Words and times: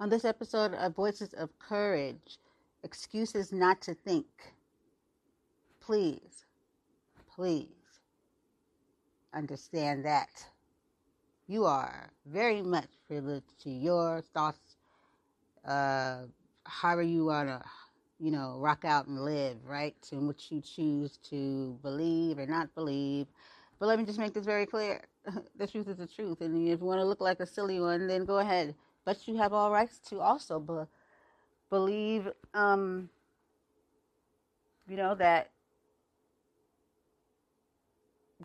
On 0.00 0.08
this 0.08 0.24
episode 0.24 0.72
of 0.72 0.94
Voices 0.94 1.34
of 1.34 1.50
Courage, 1.58 2.38
excuses 2.82 3.52
not 3.52 3.82
to 3.82 3.92
think. 3.92 4.24
Please, 5.78 6.46
please 7.34 7.66
understand 9.34 10.06
that 10.06 10.30
you 11.48 11.66
are 11.66 12.08
very 12.24 12.62
much 12.62 12.88
privileged 13.06 13.60
to 13.62 13.68
your 13.68 14.22
thoughts, 14.32 14.78
uh, 15.66 16.20
however 16.64 17.02
you 17.02 17.26
want 17.26 17.50
to, 17.50 17.62
you 18.18 18.30
know, 18.30 18.56
rock 18.56 18.86
out 18.86 19.06
and 19.06 19.20
live, 19.22 19.58
right? 19.66 19.96
In 20.12 20.26
which 20.26 20.50
you 20.50 20.62
choose 20.62 21.18
to 21.28 21.78
believe 21.82 22.38
or 22.38 22.46
not 22.46 22.74
believe. 22.74 23.26
But 23.78 23.88
let 23.88 23.98
me 23.98 24.06
just 24.06 24.18
make 24.18 24.32
this 24.32 24.46
very 24.46 24.64
clear. 24.64 25.02
the 25.58 25.66
truth 25.66 25.88
is 25.88 25.98
the 25.98 26.06
truth. 26.06 26.40
And 26.40 26.66
if 26.68 26.80
you 26.80 26.86
want 26.86 27.00
to 27.00 27.04
look 27.04 27.20
like 27.20 27.40
a 27.40 27.46
silly 27.46 27.80
one, 27.80 28.06
then 28.06 28.24
go 28.24 28.38
ahead. 28.38 28.74
But 29.10 29.26
you 29.26 29.34
have 29.38 29.52
all 29.52 29.72
rights 29.72 29.98
to 30.10 30.20
also 30.20 30.60
be- 30.60 30.86
believe, 31.68 32.28
um, 32.54 33.10
you 34.88 34.96
know, 34.96 35.16
that, 35.16 35.50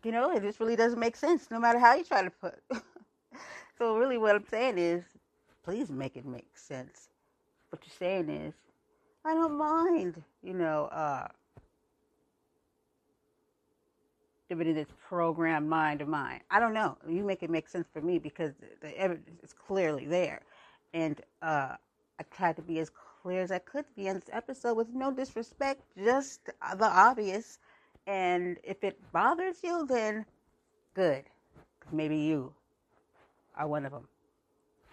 you 0.03 0.11
know, 0.11 0.31
it 0.31 0.41
just 0.41 0.59
really 0.59 0.75
doesn't 0.75 0.97
make 0.99 1.15
sense 1.15 1.51
no 1.51 1.59
matter 1.59 1.77
how 1.77 1.93
you 1.93 2.03
try 2.03 2.23
to 2.23 2.31
put. 2.31 2.55
so 3.77 3.95
really 3.95 4.17
what 4.17 4.35
I'm 4.35 4.47
saying 4.49 4.79
is, 4.79 5.03
please 5.63 5.91
make 5.91 6.17
it 6.17 6.25
make 6.25 6.57
sense. 6.57 7.09
What 7.69 7.83
you're 7.85 7.93
saying 7.99 8.29
is, 8.29 8.55
I 9.23 9.35
don't 9.35 9.59
mind, 9.59 10.23
you 10.41 10.55
know, 10.55 10.85
uh, 10.85 11.27
dividing 14.49 14.73
this 14.73 14.89
programmed 15.07 15.69
mind 15.69 16.01
of 16.01 16.07
mine. 16.07 16.41
I 16.49 16.59
don't 16.59 16.73
know. 16.73 16.97
You 17.07 17.23
make 17.23 17.43
it 17.43 17.51
make 17.51 17.69
sense 17.69 17.87
for 17.93 18.01
me 18.01 18.17
because 18.17 18.53
the 18.81 18.97
evidence 18.97 19.43
is 19.43 19.53
clearly 19.53 20.07
there. 20.07 20.41
And 20.95 21.19
uh, 21.41 21.75
I 22.19 22.23
tried 22.31 22.55
to 22.55 22.61
be 22.61 22.79
as 22.79 22.89
clear 23.21 23.41
as 23.41 23.51
I 23.51 23.59
could 23.59 23.83
be 23.97 24.07
in 24.07 24.15
this 24.15 24.29
episode 24.31 24.75
with 24.75 24.87
no 24.93 25.11
disrespect, 25.11 25.81
just 26.01 26.45
the 26.45 26.85
obvious. 26.85 27.59
And 28.07 28.57
if 28.63 28.81
it 28.81 28.97
bothers 29.11 29.57
you, 29.61 29.85
then 29.87 30.25
good. 30.93 31.25
Maybe 31.91 32.15
you 32.15 32.53
are 33.57 33.67
one 33.67 33.85
of 33.85 33.91
them. 33.91 34.07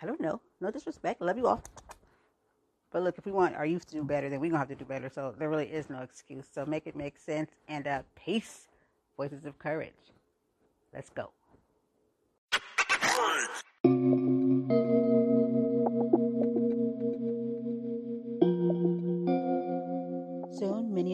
I 0.03 0.06
don't 0.06 0.20
know. 0.20 0.41
No 0.61 0.72
disrespect. 0.72 1.22
Love 1.22 1.39
you 1.39 1.47
all. 1.47 1.62
But 2.91 3.05
look, 3.05 3.16
if 3.16 3.25
we 3.25 3.31
want 3.31 3.55
our 3.55 3.64
youth 3.64 3.87
to 3.87 3.94
do 3.94 4.03
better, 4.03 4.28
then 4.28 4.41
we're 4.41 4.50
going 4.50 4.55
to 4.55 4.59
have 4.59 4.69
to 4.69 4.75
do 4.75 4.84
better. 4.84 5.09
So 5.09 5.37
there 5.39 5.48
really 5.48 5.66
is 5.66 5.89
no 5.89 6.00
excuse. 6.00 6.47
So 6.53 6.66
make 6.66 6.89
it 6.89 6.97
make 6.97 7.16
sense. 7.16 7.53
And 7.69 7.87
uh, 7.87 8.03
peace. 8.16 8.66
Voices 9.16 9.44
of 9.44 9.56
Courage. 9.61 9.92
Let's 10.92 11.11
go. 11.11 11.31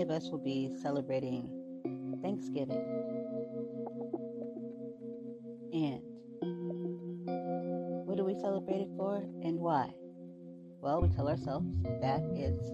Of 0.09 0.23
us 0.23 0.31
will 0.31 0.39
be 0.39 0.71
celebrating 0.81 1.51
Thanksgiving. 2.23 2.83
And 5.73 6.01
what 8.07 8.17
do 8.17 8.25
we 8.25 8.35
celebrate 8.35 8.81
it 8.81 8.89
for 8.97 9.17
and 9.17 9.59
why? 9.59 9.93
Well, 10.81 11.03
we 11.03 11.09
tell 11.09 11.29
ourselves 11.29 11.67
that 12.01 12.23
it's 12.33 12.71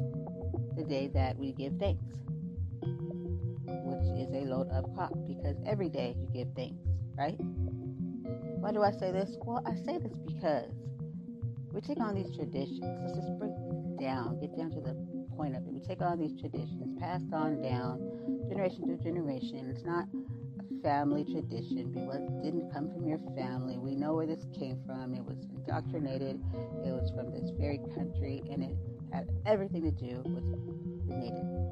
the 0.76 0.84
day 0.84 1.10
that 1.14 1.36
we 1.36 1.52
give 1.52 1.74
thanks 1.78 2.04
which 3.66 4.26
is 4.26 4.32
a 4.32 4.46
load 4.46 4.68
of 4.70 4.92
crop 4.94 5.12
because 5.26 5.56
every 5.66 5.88
day 5.88 6.14
you 6.18 6.28
give 6.32 6.48
thanks, 6.54 6.86
right? 7.16 7.36
Why 8.60 8.72
do 8.72 8.82
I 8.82 8.92
say 8.92 9.10
this? 9.10 9.36
Well, 9.42 9.62
I 9.66 9.74
say 9.74 9.98
this 9.98 10.16
because 10.26 10.70
we 11.72 11.80
take 11.80 12.00
on 12.00 12.14
these 12.14 12.34
traditions. 12.34 12.84
Let's 13.02 13.16
just 13.16 13.38
break 13.38 13.52
down, 14.00 14.38
get 14.40 14.56
down 14.56 14.70
to 14.70 14.80
the 14.80 15.13
point 15.36 15.56
of 15.56 15.66
it. 15.66 15.72
We 15.72 15.80
take 15.80 16.02
all 16.02 16.16
these 16.16 16.38
traditions, 16.40 16.98
passed 17.00 17.32
on 17.32 17.62
down, 17.62 18.00
generation 18.48 18.88
to 18.88 19.02
generation. 19.02 19.70
It's 19.70 19.84
not 19.84 20.06
a 20.12 20.82
family 20.82 21.24
tradition 21.24 21.92
because 21.92 22.22
it 22.22 22.42
didn't 22.42 22.72
come 22.72 22.90
from 22.92 23.06
your 23.06 23.20
family. 23.36 23.78
We 23.78 23.94
know 23.94 24.14
where 24.14 24.26
this 24.26 24.46
came 24.58 24.78
from. 24.86 25.14
It 25.14 25.24
was 25.24 25.38
indoctrinated. 25.54 26.40
It 26.84 26.92
was 26.92 27.10
from 27.14 27.32
this 27.32 27.50
very 27.58 27.80
country, 27.94 28.42
and 28.50 28.62
it 28.62 28.76
had 29.12 29.28
everything 29.46 29.82
to 29.82 29.90
do 29.90 30.22
with 30.24 30.44
native 31.06 31.64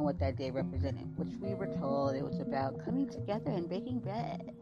and 0.00 0.06
what 0.06 0.18
that 0.18 0.34
day 0.36 0.50
represented, 0.50 1.06
which 1.16 1.34
we 1.42 1.54
were 1.54 1.66
told 1.66 2.14
it 2.14 2.24
was 2.24 2.40
about 2.40 2.82
coming 2.82 3.06
together 3.06 3.50
and 3.50 3.68
baking 3.68 3.98
bread, 3.98 4.54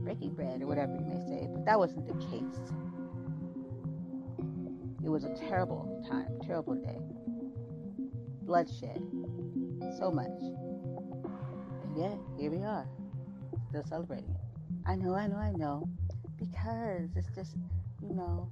breaking 0.00 0.34
bread, 0.34 0.60
or 0.60 0.66
whatever 0.66 0.92
you 0.92 1.06
may 1.06 1.24
say. 1.28 1.46
But 1.52 1.64
that 1.66 1.78
wasn't 1.78 2.08
the 2.08 2.26
case. 2.26 2.72
It 5.06 5.08
was 5.08 5.22
a 5.22 5.32
terrible 5.36 6.04
time, 6.10 6.26
terrible 6.44 6.74
day. 6.74 6.98
Bloodshed, 8.42 9.00
so 9.96 10.10
much. 10.10 10.26
And 11.84 11.96
yet, 11.96 12.18
here 12.36 12.50
we 12.50 12.64
are, 12.64 12.88
still 13.68 13.84
celebrating 13.88 14.30
it. 14.30 14.40
I 14.84 14.96
know, 14.96 15.14
I 15.14 15.28
know, 15.28 15.36
I 15.36 15.52
know. 15.52 15.88
Because 16.40 17.10
it's 17.14 17.28
just, 17.36 17.54
you 18.02 18.16
know, 18.16 18.50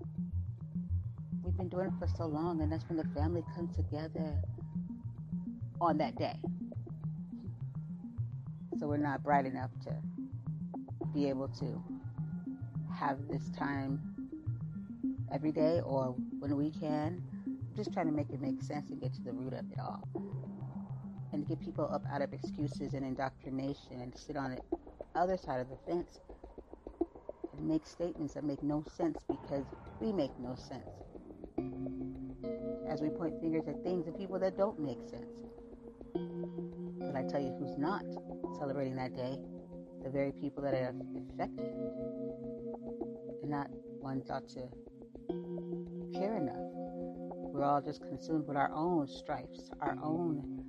we've 1.43 1.57
been 1.57 1.69
doing 1.69 1.89
it 1.89 1.93
for 1.99 2.07
so 2.07 2.25
long, 2.25 2.61
and 2.61 2.71
that's 2.71 2.89
when 2.89 2.99
the 2.99 3.21
family 3.21 3.43
comes 3.57 3.75
together 3.75 4.41
on 5.81 5.99
that 5.99 6.15
day. 6.15 6.39
So 8.79 8.87
we're 8.87 8.99
not 8.99 9.25
bright 9.25 9.45
enough 9.45 9.71
to 9.87 9.97
be 11.13 11.29
able 11.29 11.49
to 11.49 11.83
have 12.97 13.19
this 13.29 13.51
time 13.59 14.14
every 15.33 15.53
day 15.53 15.81
or 15.85 16.15
when 16.39 16.57
we 16.57 16.71
can. 16.71 17.23
Just 17.77 17.93
trying 17.93 18.07
to 18.07 18.12
make 18.12 18.31
it 18.31 18.41
make 18.41 18.62
sense 18.62 18.91
and 18.91 19.01
get 19.01 19.12
to 19.15 19.23
the 19.23 19.33
root 19.33 19.53
of 19.53 19.71
it 19.71 19.79
all. 19.81 20.09
And 21.33 21.47
get 21.49 21.61
people 21.61 21.89
up 21.93 22.03
out 22.12 22.23
of 22.23 22.33
excuses 22.33 22.95
and 22.95 23.05
indoctrination 23.05 24.01
and 24.01 24.15
sit 24.17 24.37
on 24.37 24.53
the 24.53 24.79
other 25.15 25.37
side 25.37 25.61
of 25.61 25.69
the 25.69 25.77
fence 25.87 26.21
and 27.53 27.67
make 27.69 27.87
statements 27.87 28.35
that 28.35 28.45
make 28.45 28.62
no 28.62 28.85
sense 28.97 29.19
because 29.29 29.67
we 30.01 30.12
make 30.12 30.39
no 30.39 30.55
sense. 30.55 30.87
As 32.89 33.01
we 33.01 33.09
point 33.09 33.41
fingers 33.41 33.67
at 33.67 33.83
things 33.83 34.06
and 34.06 34.17
people 34.17 34.39
that 34.39 34.56
don't 34.56 34.79
make 34.79 35.03
sense. 35.09 35.27
But 37.01 37.17
I 37.17 37.23
tell 37.25 37.41
you 37.41 37.55
who's 37.59 37.77
not 37.77 38.05
celebrating 38.59 38.97
that 38.97 39.17
day? 39.17 39.39
The 40.05 40.11
very 40.11 40.33
people 40.33 40.62
that 40.62 40.75
are 40.75 40.95
affected 41.35 41.73
and 43.43 43.51
not 43.51 43.69
one 44.01 44.23
thought 44.23 44.49
to 44.51 44.69
care 46.15 46.37
enough. 46.37 46.71
We're 47.53 47.65
all 47.65 47.83
just 47.83 48.03
consumed 48.03 48.47
with 48.47 48.57
our 48.57 48.73
own 48.73 49.09
stripes, 49.09 49.71
our 49.81 49.97
own 50.03 50.65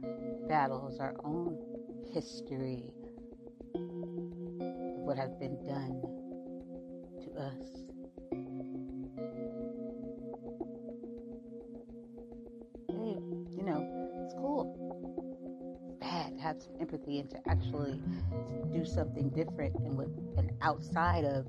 battles, 0.48 1.00
our 1.00 1.16
own 1.24 1.58
history 2.12 2.94
what 5.06 5.18
has 5.18 5.36
been 5.36 5.56
done 5.64 6.02
to 7.22 7.32
us. 7.40 7.84
Hey, 12.90 13.20
you 13.56 13.64
know, 13.64 13.88
it's 14.26 14.34
cool. 14.34 15.98
Bad 16.02 16.38
to 16.38 16.42
have 16.42 16.60
some 16.60 16.74
empathy 16.82 17.20
and 17.20 17.30
to 17.30 17.38
actually 17.48 18.02
do 18.74 18.84
something 18.84 19.30
different 19.30 19.76
and 19.76 19.96
with 19.96 20.10
and 20.38 20.52
outside 20.62 21.24
of 21.24 21.46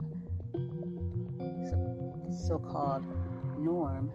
so-called 2.47 3.05
norm. 3.67 4.13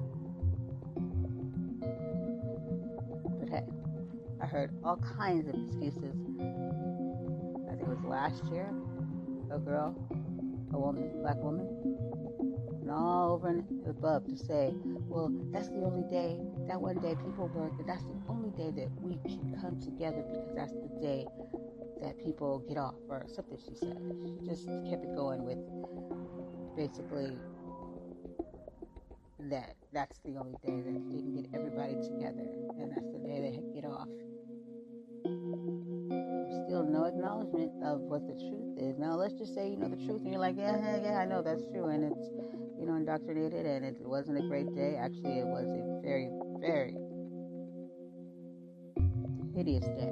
But 3.39 3.49
hey, 3.49 3.65
I 4.41 4.45
heard 4.45 4.71
all 4.81 4.95
kinds 4.95 5.49
of 5.49 5.55
excuses. 5.55 6.15
I 7.67 7.75
think 7.75 7.81
it 7.81 7.87
was 7.87 8.03
last 8.05 8.45
year, 8.45 8.71
a 9.51 9.59
girl, 9.59 9.93
a 10.73 10.79
woman, 10.79 11.11
black 11.21 11.35
woman, 11.35 11.67
and 12.79 12.89
all 12.89 13.33
over 13.33 13.49
and 13.49 13.65
above 13.87 14.25
to 14.27 14.37
say, 14.37 14.73
well, 15.09 15.29
that's 15.51 15.67
the 15.67 15.83
only 15.83 16.09
day, 16.09 16.39
that 16.69 16.79
one 16.79 16.99
day 16.99 17.15
people 17.15 17.51
work, 17.53 17.73
and 17.77 17.89
that's 17.89 18.03
the 18.03 18.15
only 18.29 18.51
day 18.51 18.71
that 18.71 18.89
we 19.01 19.19
can 19.27 19.53
come 19.59 19.81
together 19.81 20.23
because 20.31 20.55
that's 20.55 20.71
the 20.71 20.87
day 21.01 21.27
that 22.01 22.17
people 22.23 22.63
get 22.69 22.77
off, 22.77 22.95
or 23.09 23.25
something 23.27 23.57
she 23.67 23.75
said. 23.75 23.99
She 24.23 24.47
just 24.47 24.65
kept 24.89 25.03
it 25.03 25.13
going 25.13 25.43
with 25.43 25.59
basically 26.77 27.37
that 29.51 29.75
that's 29.93 30.17
the 30.25 30.37
only 30.37 30.57
day 30.65 30.81
that 30.81 31.03
they 31.11 31.21
can 31.21 31.35
get 31.35 31.45
everybody 31.53 31.95
together, 32.01 32.47
and 32.79 32.91
that's 32.91 33.11
the 33.11 33.19
day 33.19 33.37
they 33.39 33.59
get 33.75 33.85
off. 33.85 34.09
Still 36.65 36.83
no 36.83 37.05
acknowledgement 37.05 37.71
of 37.83 38.01
what 38.01 38.25
the 38.27 38.33
truth 38.33 38.79
is. 38.79 38.97
Now 38.97 39.15
let's 39.15 39.35
just 39.35 39.53
say 39.53 39.69
you 39.69 39.77
know 39.77 39.87
the 39.87 40.01
truth, 40.07 40.23
and 40.23 40.31
you're 40.31 40.41
like, 40.41 40.55
yeah, 40.57 40.75
yeah, 40.79 40.97
yeah, 41.03 41.17
I 41.19 41.25
know 41.25 41.41
that's 41.41 41.63
true, 41.71 41.87
and 41.87 42.03
it's 42.03 42.31
you 42.81 42.87
know, 42.87 42.95
indoctrinated, 42.95 43.67
and 43.67 43.85
it 43.85 43.95
wasn't 43.99 44.39
a 44.39 44.41
great 44.41 44.73
day. 44.73 44.95
Actually, 44.99 45.37
it 45.37 45.45
was 45.45 45.69
a 45.69 46.01
very, 46.01 46.31
very 46.59 46.97
hideous 49.55 49.85
day. 49.85 50.11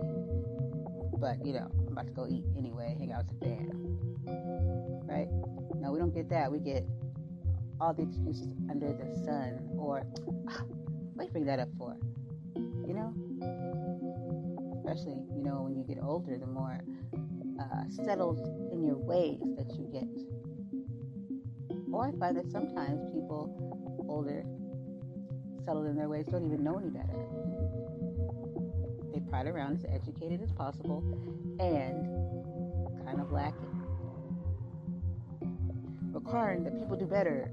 But, 1.17 1.43
you 1.43 1.53
know, 1.53 1.67
I'm 1.87 1.93
about 1.93 2.05
to 2.05 2.13
go 2.13 2.27
eat 2.29 2.45
anyway, 2.55 2.95
hang 2.99 3.11
out 3.11 3.25
with 3.25 3.39
the 3.39 3.45
fam. 3.45 3.97
Right? 5.09 5.27
No, 5.81 5.91
we 5.91 5.97
don't 5.97 6.13
get 6.13 6.29
that. 6.29 6.51
We 6.51 6.59
get 6.59 6.85
all 7.79 7.93
the 7.93 8.03
excuses 8.03 8.53
under 8.69 8.93
the 8.93 9.15
sun. 9.23 9.59
Or, 9.77 9.99
what 11.13 11.19
do 11.19 11.25
you 11.25 11.31
bring 11.31 11.45
that 11.45 11.59
up 11.59 11.69
for? 11.77 11.97
You 12.55 12.93
know? 12.93 13.13
Especially, 14.79 15.19
you 15.35 15.43
know, 15.43 15.61
when 15.61 15.75
you 15.75 15.83
get 15.83 16.03
older, 16.03 16.37
the 16.37 16.47
more 16.47 16.79
uh, 17.59 17.83
settled 17.89 18.39
in 18.71 18.83
your 18.83 18.97
ways 18.97 19.39
that 19.57 19.69
you 19.75 19.87
get. 19.91 20.07
Or 21.91 22.07
I 22.07 22.11
find 22.19 22.37
that 22.37 22.51
sometimes 22.51 23.11
people 23.11 24.05
older, 24.07 24.43
settled 25.65 25.87
in 25.87 25.95
their 25.95 26.09
ways, 26.09 26.25
don't 26.27 26.45
even 26.45 26.63
know 26.63 26.77
any 26.77 26.89
better. 26.89 27.19
They 29.13 29.19
pride 29.29 29.47
around 29.47 29.73
as 29.73 29.85
educated 29.91 30.41
as 30.41 30.51
possible 30.51 31.03
and 31.59 33.05
kind 33.05 33.19
of 33.19 33.31
lacking. 33.31 33.78
Requiring 36.29 36.63
that 36.63 36.77
people 36.77 36.95
do 36.95 37.07
better 37.07 37.49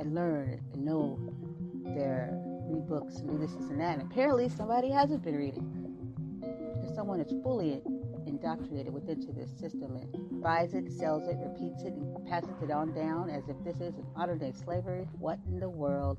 and 0.00 0.16
learn 0.16 0.60
and 0.72 0.84
know 0.84 1.16
their 1.94 2.32
read 2.66 2.88
books 2.88 3.18
and 3.18 3.30
do 3.30 3.38
this, 3.38 3.52
this, 3.52 3.70
and 3.70 3.80
that. 3.80 4.00
And 4.00 4.10
apparently 4.10 4.48
somebody 4.48 4.90
hasn't 4.90 5.22
been 5.22 5.36
reading. 5.36 5.62
Because 6.40 6.92
someone 6.92 7.20
is 7.20 7.32
fully 7.44 7.82
indoctrinated 8.26 8.92
within 8.92 9.24
to 9.24 9.32
this 9.32 9.48
system 9.60 9.94
and 9.94 10.42
buys 10.42 10.74
it, 10.74 10.90
sells 10.90 11.28
it, 11.28 11.36
repeats 11.38 11.84
it, 11.84 11.92
and 11.92 12.26
passes 12.26 12.60
it 12.64 12.72
on 12.72 12.92
down 12.94 13.30
as 13.30 13.48
if 13.48 13.54
this 13.62 13.80
is 13.80 13.94
modern 14.16 14.38
day 14.38 14.50
slavery. 14.64 15.06
What 15.20 15.38
in 15.46 15.60
the 15.60 15.70
world? 15.70 16.18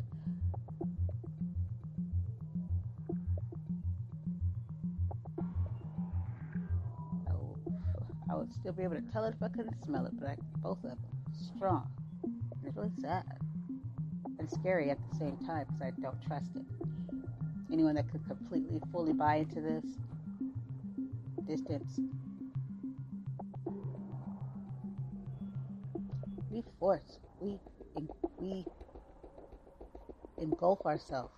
Still 8.62 8.74
be 8.74 8.84
able 8.84 8.96
to 8.96 9.02
tell 9.12 9.25
it 9.25 9.34
if 9.36 9.42
I 9.42 9.48
couldn't 9.48 9.75
smell 9.84 10.06
it, 10.06 10.12
but 10.19 10.30
I, 10.30 10.36
both 10.58 10.78
of 10.84 10.92
them 10.92 11.00
strong. 11.56 11.90
And 12.24 12.68
it's 12.68 12.78
really 12.78 12.92
sad 13.02 13.24
and 14.38 14.50
scary 14.50 14.92
at 14.92 15.00
the 15.12 15.18
same 15.18 15.36
time 15.48 15.66
because 15.66 15.81
I 15.81 16.02
don't 16.02 16.22
trust 16.28 16.52
it. 16.56 16.66
Anyone 17.74 17.96
that 17.96 18.10
could 18.12 18.24
completely, 18.28 18.80
fully 18.92 19.13
buy 19.13 19.38
into 19.38 19.62
this 19.62 19.84
distance. 21.48 22.00
We 26.52 26.63
force, 26.80 27.18
we, 27.40 27.60
we 28.40 28.68
engulf 30.38 30.86
ourselves 30.86 31.34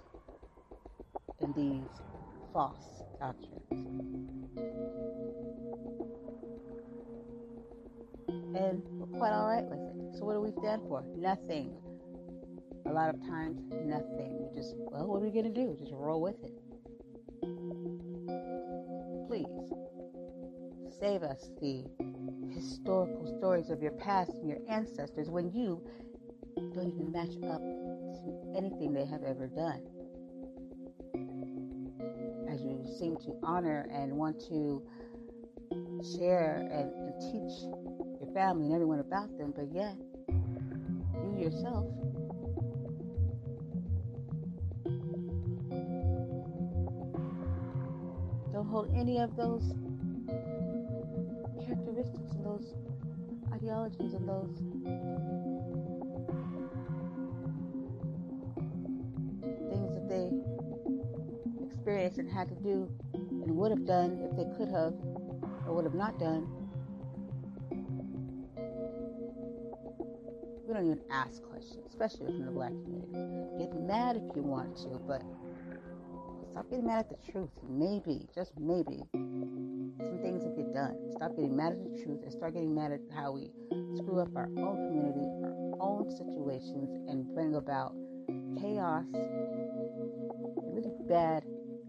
in 1.39 1.53
these 1.53 2.01
false 2.51 3.03
doctrines. 3.19 3.52
And 8.55 8.83
we're 8.87 9.17
quite 9.17 9.31
all 9.31 9.47
right 9.47 9.63
with 9.65 9.79
it. 9.79 10.17
So, 10.17 10.25
what 10.25 10.33
do 10.33 10.41
we 10.41 10.51
stand 10.51 10.83
for? 10.87 11.03
Nothing. 11.17 11.75
A 12.85 12.91
lot 12.91 13.09
of 13.09 13.19
times, 13.21 13.61
nothing. 13.71 14.37
We 14.39 14.55
just, 14.55 14.75
well, 14.77 15.07
what 15.07 15.17
are 15.17 15.25
we 15.25 15.31
going 15.31 15.51
to 15.51 15.53
do? 15.53 15.75
Just 15.79 15.91
roll 15.93 16.21
with 16.21 16.35
it. 16.43 16.53
Please 19.27 19.47
save 20.99 21.23
us 21.23 21.49
the 21.59 21.83
historical 22.53 23.25
stories 23.39 23.69
of 23.69 23.81
your 23.81 23.91
past 23.93 24.31
and 24.31 24.47
your 24.47 24.59
ancestors 24.69 25.29
when 25.29 25.51
you 25.51 25.81
don't 26.55 26.87
even 26.93 27.11
match 27.11 27.35
up 27.49 27.61
to 27.61 28.53
anything 28.55 28.93
they 28.93 29.05
have 29.05 29.23
ever 29.23 29.47
done. 29.47 29.81
As 32.49 32.61
you 32.61 32.85
seem 32.99 33.17
to 33.17 33.39
honor 33.43 33.87
and 33.91 34.13
want 34.13 34.39
to 34.49 34.83
share 36.17 36.67
and, 36.71 36.91
and 36.93 37.13
teach 37.19 37.65
family 38.33 38.65
and 38.65 38.73
everyone 38.73 38.99
about 38.99 39.37
them, 39.37 39.53
but 39.55 39.71
yet 39.71 39.95
you 40.27 41.43
yourself 41.43 41.85
don't 48.51 48.67
hold 48.67 48.89
any 48.95 49.19
of 49.19 49.35
those 49.35 49.73
characteristics 51.63 52.33
and 52.33 52.45
those 52.45 52.73
ideologies 53.53 54.13
and 54.13 54.27
those 54.27 54.57
things 59.69 59.93
that 59.93 60.09
they 60.09 60.31
experienced 61.65 62.17
and 62.17 62.29
had 62.31 62.49
to 62.49 62.55
do 62.55 62.89
and 63.11 63.55
would 63.55 63.69
have 63.69 63.85
done 63.85 64.19
if 64.23 64.35
they 64.35 64.45
could 64.57 64.69
have 64.69 64.93
or 65.67 65.75
would 65.75 65.85
have 65.85 65.93
not 65.93 66.17
done. 66.19 66.62
We 70.73 70.79
don't 70.79 70.87
even 70.87 71.03
ask 71.11 71.43
questions, 71.43 71.85
especially 71.87 72.25
within 72.25 72.45
the 72.45 72.51
black 72.51 72.71
community. 72.71 73.13
Get 73.59 73.79
mad 73.79 74.15
if 74.15 74.35
you 74.35 74.41
want 74.41 74.75
to, 74.77 74.99
but 75.07 75.21
stop 76.49 76.67
getting 76.71 76.87
mad 76.87 77.05
at 77.05 77.09
the 77.09 77.31
truth. 77.31 77.51
Maybe, 77.69 78.27
just 78.33 78.57
maybe, 78.57 79.03
some 79.13 80.19
things 80.23 80.43
will 80.43 80.55
get 80.55 80.73
done. 80.73 80.97
Stop 81.11 81.35
getting 81.35 81.55
mad 81.55 81.73
at 81.73 81.83
the 81.83 82.03
truth 82.03 82.23
and 82.23 82.31
start 82.31 82.55
getting 82.55 82.73
mad 82.73 82.91
at 82.91 83.01
how 83.13 83.33
we 83.33 83.51
screw 83.97 84.19
up 84.19 84.35
our 84.35 84.49
own 84.57 84.89
community, 84.89 85.29
our 85.77 85.77
own 85.79 86.09
situations, 86.09 86.89
and 87.07 87.31
bring 87.35 87.53
about 87.53 87.93
chaos 88.59 89.05
really 90.73 90.89
bad 91.07 91.43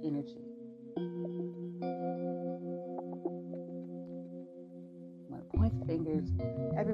energy. 0.04 0.43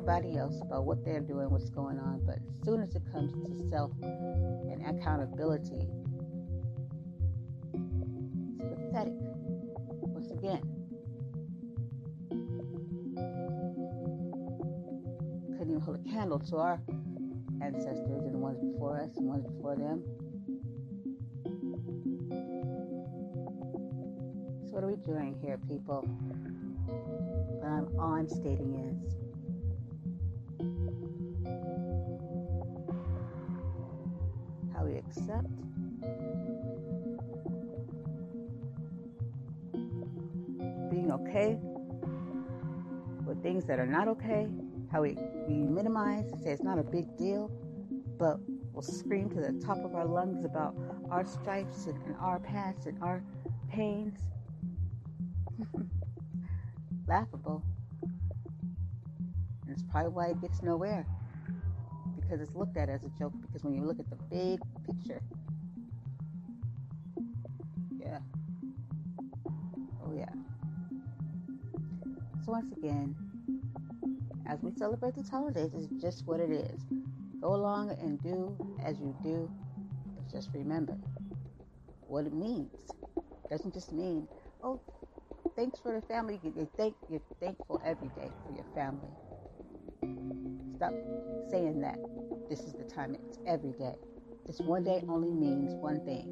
Everybody 0.00 0.38
else 0.38 0.58
about 0.62 0.87
what 0.87 1.05
they're 1.05 1.20
doing, 1.20 1.50
what's 1.50 1.69
going 1.69 1.99
on, 1.99 2.23
but 2.25 2.37
as 2.37 2.64
soon 2.64 2.82
as 2.82 2.94
it 2.94 3.02
comes 3.12 3.32
to 3.32 3.69
self 3.69 3.93
and 4.02 4.81
accountability, 4.87 5.88
it's 8.61 8.81
pathetic. 8.81 9.12
Once 10.00 10.31
again, 10.31 10.62
couldn't 15.58 15.70
even 15.70 15.82
hold 15.82 16.00
a 16.00 16.11
candle 16.11 16.38
to 16.38 16.56
our 16.56 16.81
ancestors 17.62 18.25
and 18.25 18.35
the 18.35 18.38
ones 18.38 18.58
before 18.73 19.02
us 19.02 19.14
and 19.17 19.26
ones 19.26 19.44
before 19.44 19.76
them. 19.76 20.02
So, 24.67 24.76
what 24.76 24.85
are 24.85 24.88
we 24.88 24.97
doing 24.97 25.37
here, 25.43 25.58
people? 25.69 26.00
What 26.87 27.69
I'm, 27.69 27.88
all 27.99 28.14
I'm 28.14 28.28
stating 28.28 28.75
is 28.75 29.29
accept 35.11 35.49
being 40.90 41.11
okay 41.12 41.59
with 43.26 43.43
things 43.43 43.64
that 43.64 43.79
are 43.79 43.87
not 43.87 44.07
okay 44.09 44.49
how 44.90 45.02
we, 45.02 45.17
we 45.49 45.55
minimize, 45.55 46.25
say 46.43 46.50
it's 46.50 46.62
not 46.62 46.79
a 46.79 46.83
big 46.83 47.17
deal, 47.17 47.50
but 48.19 48.38
we'll 48.73 48.83
scream 48.83 49.31
to 49.31 49.37
the 49.37 49.52
top 49.64 49.79
of 49.85 49.95
our 49.95 50.05
lungs 50.05 50.45
about 50.45 50.75
our 51.11 51.25
stripes 51.25 51.87
and, 51.87 51.97
and 52.07 52.17
our 52.21 52.40
past 52.40 52.87
and 52.87 53.00
our 53.02 53.23
pains. 53.71 54.19
Laughable. 57.09 57.62
And 58.02 59.71
it's 59.71 59.83
probably 59.90 60.11
why 60.11 60.26
it 60.29 60.40
gets 60.40 60.61
nowhere. 60.62 61.07
Because 62.17 62.40
it's 62.40 62.55
looked 62.57 62.76
at 62.76 62.88
as 62.88 63.05
a 63.05 63.11
joke. 63.19 63.33
Because 63.40 63.62
when 63.62 63.75
you 63.75 63.85
look 63.85 64.00
at 64.00 64.11
the 64.11 64.17
big 64.29 64.61
picture, 64.87 65.20
yeah. 67.99 68.18
Oh, 70.02 70.12
yeah. 70.12 70.32
So, 72.44 72.52
once 72.52 72.72
again, 72.76 73.14
as 74.46 74.60
we 74.62 74.72
celebrate 74.72 75.14
these 75.14 75.28
holidays 75.28 75.72
it's 75.75 76.02
just 76.02 76.26
what 76.26 76.40
it 76.40 76.50
is. 76.50 76.80
Go 77.40 77.54
along 77.54 77.90
and 77.90 78.22
do 78.22 78.56
as 78.84 78.99
you 79.00 79.14
do, 79.22 79.50
but 80.14 80.28
just 80.30 80.50
remember 80.54 80.96
what 82.06 82.26
it 82.26 82.32
means. 82.34 82.72
It 83.16 83.50
doesn't 83.50 83.75
just 83.75 83.92
mean, 83.92 84.28
oh, 84.62 84.80
thanks 85.56 85.78
for 85.80 85.94
the 85.94 86.02
family. 86.02 86.40
You 86.42 86.68
thank, 86.76 86.94
you're 87.08 87.20
thankful 87.40 87.80
every 87.84 88.08
day 88.08 88.32
for 88.46 88.52
your 88.52 88.66
family. 88.75 89.10
Stop 90.76 90.92
saying 91.50 91.80
that. 91.82 91.99
This 92.49 92.60
is 92.60 92.75
the 92.75 92.84
time. 92.84 93.16
It's 93.28 93.38
every 93.46 93.72
day. 93.72 93.94
This 94.47 94.59
one 94.61 94.85
day 94.85 95.02
only 95.09 95.30
means 95.30 95.75
one 95.75 96.04
thing. 96.04 96.26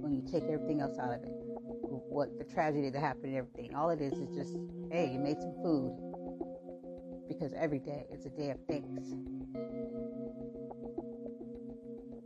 When 0.00 0.14
you 0.14 0.22
take 0.30 0.44
everything 0.44 0.80
else 0.80 0.98
out 0.98 1.14
of 1.14 1.22
it 1.22 1.38
what 2.18 2.36
the 2.38 2.44
tragedy 2.44 2.90
that 2.90 3.00
happened 3.00 3.26
and 3.26 3.36
everything. 3.36 3.74
All 3.74 3.90
it 3.90 4.00
is 4.00 4.12
is 4.14 4.28
just, 4.34 4.56
hey, 4.90 5.10
you 5.12 5.18
made 5.18 5.40
some 5.40 5.54
food. 5.62 5.96
Because 7.28 7.52
every 7.52 7.78
day 7.78 8.06
it's 8.10 8.26
a 8.26 8.30
day 8.30 8.50
of 8.50 8.58
thanks. 8.68 9.14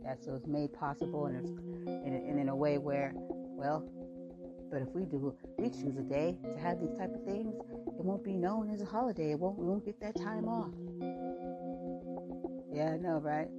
That's 0.03 0.27
it's 0.27 0.47
made 0.47 0.73
possible 0.73 1.25
and 1.27 1.37
it's 1.37 1.49
and 1.87 2.39
in 2.39 2.49
a 2.49 2.55
way 2.55 2.77
where, 2.77 3.13
well, 3.15 3.87
But 4.71 4.81
if 4.81 4.89
we 4.89 5.05
do, 5.05 5.35
we 5.59 5.69
choose 5.69 5.97
a 5.97 6.01
day 6.01 6.35
to 6.43 6.59
have 6.59 6.79
these 6.79 6.97
type 6.97 7.13
of 7.13 7.23
things, 7.25 7.55
it 7.87 8.03
won't 8.03 8.23
be 8.23 8.33
known 8.33 8.69
as 8.71 8.81
a 8.81 8.85
holiday. 8.85 9.31
It 9.31 9.39
won't. 9.39 9.57
We 9.57 9.65
won't 9.65 9.85
get 9.85 9.99
that 10.01 10.15
time 10.15 10.47
off. 10.47 10.71
Yeah, 12.73 12.93
I 12.93 12.97
know, 12.97 13.19
right? 13.19 13.49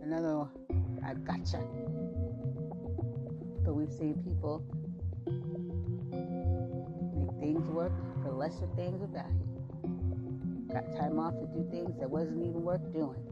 Another. 0.00 0.46
I 1.04 1.14
gotcha. 1.14 1.58
But 3.64 3.74
we've 3.74 3.92
seen 3.92 4.14
people 4.22 4.62
make 7.16 7.30
things 7.40 7.68
work 7.68 7.90
for 8.22 8.30
lesser 8.30 8.68
things 8.76 9.02
of 9.02 9.08
value. 9.10 9.42
Got 10.72 10.86
time 10.96 11.18
off 11.18 11.34
to 11.40 11.46
do 11.46 11.68
things 11.68 11.98
that 11.98 12.08
wasn't 12.08 12.42
even 12.42 12.62
worth 12.62 12.92
doing. 12.92 13.26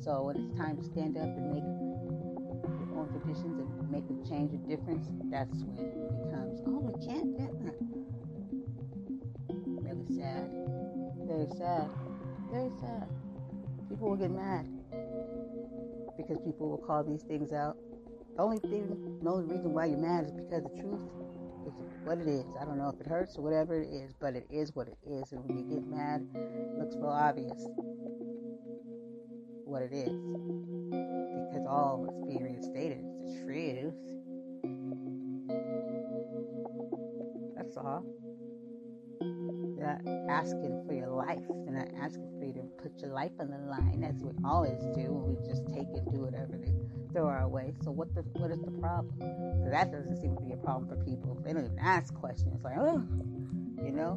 So 0.00 0.22
when 0.22 0.36
it's 0.36 0.56
time 0.56 0.78
to 0.78 0.84
stand 0.84 1.18
up 1.18 1.24
and 1.24 1.52
make 1.52 1.64
your 2.88 2.98
own 2.98 3.08
traditions 3.12 3.60
and 3.60 3.90
make 3.90 4.04
a 4.08 4.26
change 4.26 4.54
or 4.54 4.60
difference, 4.66 5.10
that's 5.30 5.62
when 5.62 5.76
it 5.76 5.92
becomes, 6.24 6.62
oh, 6.66 6.80
we 6.80 6.94
can't 7.04 7.36
do 7.36 7.48
that. 7.64 7.76
Really 9.84 10.06
sad. 10.16 10.48
Very 11.28 11.48
sad. 11.58 11.90
Very 12.50 12.70
sad. 12.80 13.08
People 13.88 14.10
will 14.10 14.16
get 14.16 14.30
mad 14.30 14.66
because 16.16 16.38
people 16.44 16.68
will 16.70 16.78
call 16.78 17.04
these 17.04 17.22
things 17.22 17.52
out. 17.52 17.76
The 18.36 18.42
only 18.42 18.58
thing, 18.58 19.20
the 19.22 19.30
only 19.30 19.44
reason 19.44 19.72
why 19.72 19.86
you're 19.86 19.98
mad 19.98 20.24
is 20.24 20.32
because 20.32 20.62
the 20.64 20.80
truth 20.80 21.00
is 21.66 21.72
what 22.04 22.18
it 22.18 22.26
is. 22.26 22.44
I 22.60 22.64
don't 22.64 22.78
know 22.78 22.88
if 22.88 23.00
it 23.00 23.06
hurts 23.06 23.36
or 23.36 23.42
whatever 23.42 23.80
it 23.80 23.88
is, 23.88 24.12
but 24.20 24.34
it 24.34 24.46
is 24.50 24.74
what 24.74 24.88
it 24.88 24.98
is. 25.06 25.32
And 25.32 25.44
when 25.44 25.58
you 25.58 25.64
get 25.64 25.86
mad, 25.86 26.26
it 26.34 26.78
looks 26.78 26.96
real 26.96 27.08
obvious 27.08 27.66
what 29.64 29.82
it 29.82 29.92
is. 29.92 30.08
Because 31.48 31.66
all 31.68 32.04
that's 32.06 32.20
being 32.26 32.42
reinstated 32.42 33.04
is 33.22 33.34
the 33.34 33.44
truth. 33.44 33.94
That's 37.56 37.76
all. 37.76 38.04
Not 39.84 40.00
asking 40.30 40.82
for 40.86 40.94
your 40.94 41.10
life. 41.10 41.42
They're 41.66 41.74
not 41.74 41.88
asking 42.00 42.30
for 42.38 42.46
you 42.46 42.54
to 42.54 42.62
put 42.82 42.98
your 43.02 43.10
life 43.10 43.32
on 43.38 43.50
the 43.50 43.58
line. 43.68 44.02
as 44.02 44.22
we 44.22 44.30
always 44.42 44.80
do. 44.96 45.12
We 45.12 45.46
just 45.46 45.66
take 45.68 45.88
and 45.92 46.10
do 46.10 46.20
whatever 46.24 46.56
they 46.56 46.72
throw 47.12 47.26
our 47.26 47.46
way. 47.46 47.74
So 47.82 47.90
what 47.90 48.14
the 48.14 48.22
what 48.40 48.50
is 48.50 48.62
the 48.62 48.70
problem? 48.80 49.12
That 49.70 49.92
doesn't 49.92 50.16
seem 50.16 50.36
to 50.36 50.42
be 50.42 50.52
a 50.52 50.56
problem 50.56 50.88
for 50.88 50.96
people. 51.04 51.38
They 51.44 51.52
don't 51.52 51.66
even 51.66 51.78
ask 51.78 52.14
questions. 52.14 52.64
Like, 52.64 52.78
oh, 52.78 53.04
you 53.84 53.92
know, 53.92 54.16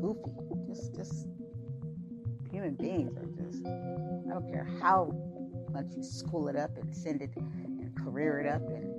goofy. 0.00 0.32
Just 0.66 0.96
just 0.96 1.28
human 2.50 2.74
beings 2.74 3.16
are 3.16 3.30
just. 3.40 3.64
I 3.64 4.34
don't 4.34 4.50
care 4.50 4.66
how 4.82 5.14
much 5.70 5.94
you 5.96 6.02
school 6.02 6.48
it 6.48 6.56
up 6.56 6.76
and 6.76 6.92
send 6.92 7.22
it 7.22 7.30
and 7.36 7.94
career 8.02 8.40
it 8.40 8.48
up 8.48 8.62
and 8.66 8.90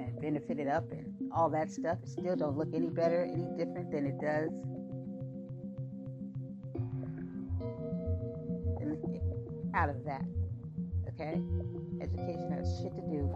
and 0.00 0.20
benefit 0.20 0.58
it 0.58 0.66
up 0.66 0.90
and 0.90 1.14
all 1.30 1.48
that 1.50 1.70
stuff. 1.70 1.98
It 2.02 2.08
still 2.08 2.34
don't 2.34 2.58
look 2.58 2.74
any 2.74 2.88
better, 2.88 3.22
any 3.22 3.46
different 3.56 3.92
than 3.92 4.04
it 4.04 4.20
does 4.20 4.50
out 9.78 9.88
of 9.88 10.04
that. 10.04 10.24
Okay? 11.08 11.40
Education 12.02 12.50
has 12.50 12.80
shit 12.82 12.92
to 12.96 13.02
do 13.02 13.32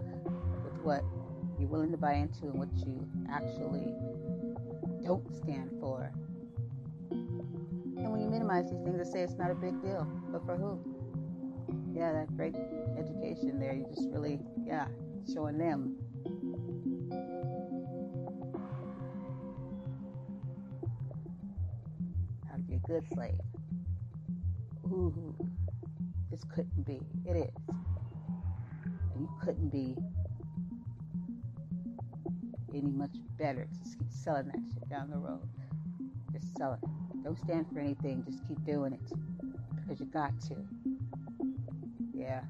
with 0.63 0.73
what 0.83 1.03
you're 1.57 1.69
willing 1.69 1.91
to 1.91 1.97
buy 1.97 2.15
into 2.15 2.47
and 2.47 2.55
what 2.55 2.67
you 2.85 3.07
actually 3.31 3.95
don't 5.05 5.33
stand 5.35 5.71
for. 5.79 6.11
And 7.11 8.11
when 8.11 8.21
you 8.21 8.29
minimize 8.29 8.69
these 8.69 8.81
things, 8.83 8.99
I 8.99 9.09
say 9.09 9.21
it's 9.21 9.35
not 9.35 9.51
a 9.51 9.55
big 9.55 9.81
deal. 9.81 10.05
But 10.31 10.45
for 10.45 10.57
who? 10.57 10.79
Yeah, 11.95 12.11
that 12.11 12.35
great 12.35 12.55
education 12.97 13.59
there. 13.59 13.73
You 13.73 13.85
just 13.95 14.09
really, 14.09 14.39
yeah, 14.65 14.87
showing 15.33 15.57
them. 15.57 15.95
How 22.49 22.57
to 22.57 22.61
be 22.63 22.75
a 22.75 22.79
good 22.79 23.05
slave. 23.13 23.39
Ooh, 24.87 25.33
this 26.33 26.43
couldn't 26.45 26.83
be. 26.83 26.99
It 27.29 27.35
is. 27.35 27.53
And 29.13 29.21
you 29.21 29.29
couldn't 29.39 29.69
be 29.69 29.95
any 32.73 32.89
much 32.89 33.15
better. 33.37 33.67
Just 33.83 33.99
keep 33.99 34.11
selling 34.11 34.47
that 34.47 34.59
shit 34.73 34.89
down 34.89 35.11
the 35.11 35.17
road. 35.17 35.47
Just 36.31 36.57
sell 36.57 36.73
it. 36.73 36.79
Don't 37.23 37.37
stand 37.37 37.67
for 37.71 37.79
anything. 37.79 38.25
Just 38.27 38.47
keep 38.47 38.57
doing 38.65 38.93
it. 38.93 39.13
Because 39.75 39.99
you 39.99 40.07
got 40.07 40.31
to. 40.41 40.55
Yeah. 42.15 42.41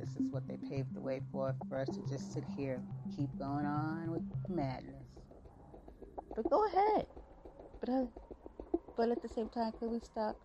This 0.00 0.16
is 0.16 0.22
what 0.30 0.48
they 0.48 0.56
paved 0.56 0.94
the 0.94 1.02
way 1.02 1.20
for, 1.30 1.54
for 1.68 1.76
us 1.76 1.88
to 1.88 2.00
just 2.08 2.32
sit 2.32 2.44
here, 2.56 2.80
keep 3.14 3.28
going 3.38 3.66
on 3.66 4.10
with 4.10 4.22
madness. 4.48 5.04
But 6.34 6.48
go 6.48 6.64
ahead. 6.68 7.06
But, 7.80 7.88
uh, 7.90 8.04
but 8.96 9.10
at 9.10 9.20
the 9.20 9.28
same 9.28 9.50
time, 9.50 9.72
could 9.78 9.90
we 9.90 10.00
stop 10.00 10.38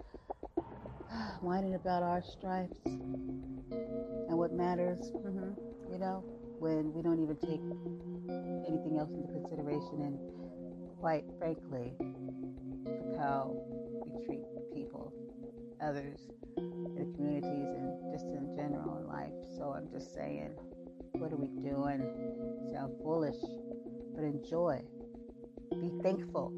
whining 1.42 1.76
about 1.76 2.04
our 2.04 2.22
stripes 2.22 2.78
and 2.86 4.38
what 4.38 4.54
matters? 4.54 5.12
Mm-hmm. 5.16 5.92
You 5.92 6.00
know, 6.00 6.24
when 6.60 6.94
we 6.94 7.02
don't 7.02 7.22
even 7.22 7.36
take 7.38 7.62
anything 8.68 8.98
else 9.00 9.10
into 9.10 9.28
consideration, 9.34 10.02
and 10.02 10.20
quite 11.00 11.26
frankly, 11.40 11.94
how 13.18 13.56
we 14.06 14.26
treat 14.26 14.44
people, 14.74 15.14
others 15.82 16.20
in 16.58 16.96
the 16.96 17.06
communities, 17.16 17.68
and 17.76 18.14
just 18.14 18.26
in 18.26 18.56
general 18.56 18.98
in 18.98 19.08
life. 19.08 19.34
So 19.58 19.74
I'm 19.76 19.90
just 19.92 20.14
saying, 20.14 20.52
what 21.14 21.32
are 21.32 21.38
we 21.38 21.48
doing? 21.62 22.04
Sound 22.74 22.94
foolish, 23.02 23.40
but 24.14 24.24
enjoy. 24.24 24.82
Be 25.72 25.92
thankful 26.04 26.54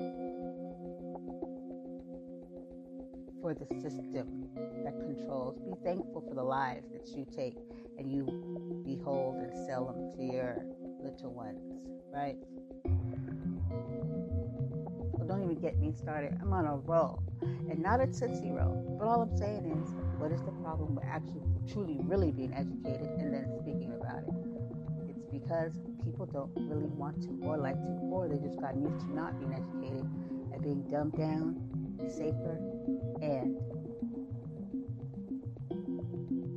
for 3.41 3.53
the 3.53 3.65
system 3.81 4.48
that 4.83 5.00
controls. 5.00 5.60
Be 5.60 5.74
thankful 5.83 6.24
for 6.27 6.36
the 6.36 6.43
lives 6.43 6.88
that 6.91 7.07
you 7.17 7.25
take 7.36 7.57
and 7.98 8.12
you 8.12 8.25
behold 8.86 9.38
and 9.38 9.51
sell 9.67 9.86
them 9.86 10.12
to 10.17 10.24
your 10.33 10.63
little 11.03 11.33
ones, 11.33 11.88
right? 12.13 12.38
Well, 15.13 15.27
don't 15.27 15.43
even 15.43 15.60
get 15.60 15.79
me 15.79 15.91
started. 15.91 16.38
I'm 16.41 16.53
on 16.53 16.65
a 16.65 16.77
roll 16.77 17.24
and 17.41 17.79
not 17.79 18.01
a 18.01 18.07
tootsie 18.07 18.51
roll. 18.51 18.98
But 19.00 19.07
all 19.07 19.21
I'm 19.21 19.38
saying 19.38 19.65
is, 19.65 19.89
what 20.19 20.31
is 20.31 20.41
the 20.41 20.51
problem 20.63 20.95
with 20.95 21.05
actually 21.05 21.41
truly, 21.71 22.00
really 22.03 22.31
being 22.31 22.53
educated 22.53 23.07
and 23.17 23.33
then 23.33 23.48
speaking 23.60 23.93
about 24.00 24.24
it? 24.24 25.10
It's 25.10 25.25
because 25.31 25.74
people 26.03 26.25
don't 26.25 26.51
really 26.55 26.89
want 26.89 27.21
to 27.24 27.39
or 27.43 27.57
like 27.57 27.75
to, 27.75 28.00
or 28.12 28.27
they 28.27 28.38
just 28.38 28.60
got 28.62 28.75
used 28.75 29.00
to 29.00 29.13
not 29.15 29.39
being 29.39 29.53
educated 29.53 30.05
and 30.53 30.62
being 30.62 30.83
dumbed 30.91 31.17
down, 31.17 31.57
safer, 32.10 32.60
and 33.21 33.57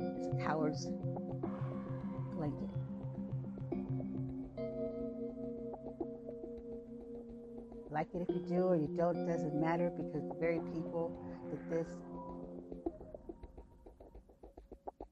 it's 0.01 0.27
a 0.27 0.45
coward's 0.45 0.87
blanket. 2.35 2.69
Like 7.89 8.07
it 8.13 8.21
if 8.27 8.29
you 8.29 8.43
do 8.47 8.63
or 8.63 8.75
you 8.75 8.89
don't, 8.97 9.15
it 9.17 9.31
doesn't 9.31 9.59
matter 9.59 9.91
because 9.95 10.27
the 10.27 10.35
very 10.39 10.59
people 10.73 11.17
that 11.51 11.69
this 11.69 11.87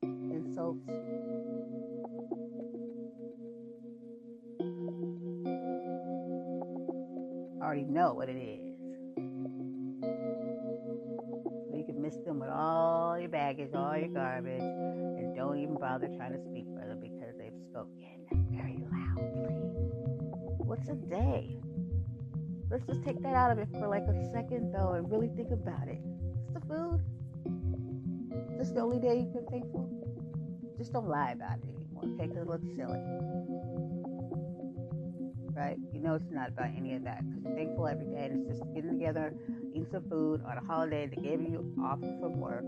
insults 0.01 0.89
already 7.61 7.85
know 7.85 8.13
what 8.13 8.29
it 8.29 8.37
is. 8.37 8.52
Garbage, 14.33 14.61
and 14.61 15.35
don't 15.35 15.59
even 15.59 15.75
bother 15.75 16.07
trying 16.17 16.33
to 16.33 16.41
speak 16.49 16.65
for 16.73 16.87
them 16.87 16.99
because 16.99 17.35
they've 17.37 17.53
spoken 17.69 18.25
very 18.49 18.79
loudly. 18.89 19.53
What's 20.57 20.89
a 20.89 20.95
day? 20.95 21.57
Let's 22.71 22.85
just 22.87 23.03
take 23.03 23.21
that 23.21 23.35
out 23.35 23.51
of 23.51 23.59
it 23.59 23.67
for 23.73 23.87
like 23.87 24.03
a 24.03 24.31
second 24.33 24.73
though 24.73 24.93
and 24.93 25.11
really 25.11 25.29
think 25.35 25.51
about 25.51 25.87
it. 25.87 25.99
It's 26.41 26.53
the 26.53 26.61
food. 26.61 26.99
This 28.57 28.71
the 28.71 28.81
only 28.81 28.99
day 28.99 29.19
you 29.19 29.31
can 29.31 29.45
thankful. 29.51 29.87
Just 30.77 30.93
don't 30.93 31.07
lie 31.07 31.31
about 31.31 31.59
it 31.59 31.69
anymore, 31.69 32.03
okay? 32.15 32.27
Because 32.27 32.41
it 32.41 32.47
looks 32.47 32.65
silly. 32.75 33.01
Right? 35.55 35.77
You 35.93 35.99
know 35.99 36.15
it's 36.15 36.31
not 36.31 36.49
about 36.49 36.69
any 36.75 36.95
of 36.95 37.03
that 37.03 37.21
because 37.29 37.55
thankful 37.55 37.87
every 37.87 38.07
day 38.07 38.29
and 38.31 38.49
it's 38.49 38.57
just 38.57 38.73
getting 38.73 38.97
together, 38.97 39.35
eating 39.69 39.85
some 39.91 40.09
food 40.09 40.41
on 40.49 40.57
a 40.57 40.65
holiday 40.65 41.05
that 41.05 41.21
gave 41.21 41.39
you 41.39 41.75
off 41.83 41.99
from 41.99 42.39
work. 42.39 42.65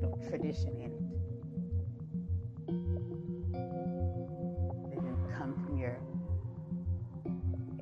There's 0.00 0.12
no 0.12 0.28
tradition 0.28 0.76
in 0.76 0.92
it. 0.92 1.02
They 4.88 4.94
didn't 4.94 5.32
come 5.36 5.54
from 5.64 5.76
your 5.78 5.98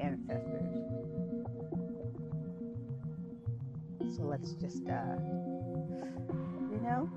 ancestors. 0.01 0.75
So 4.17 4.23
let's 4.23 4.53
just, 4.55 4.89
uh, 4.89 5.17
you 6.71 6.81
know, 6.83 7.09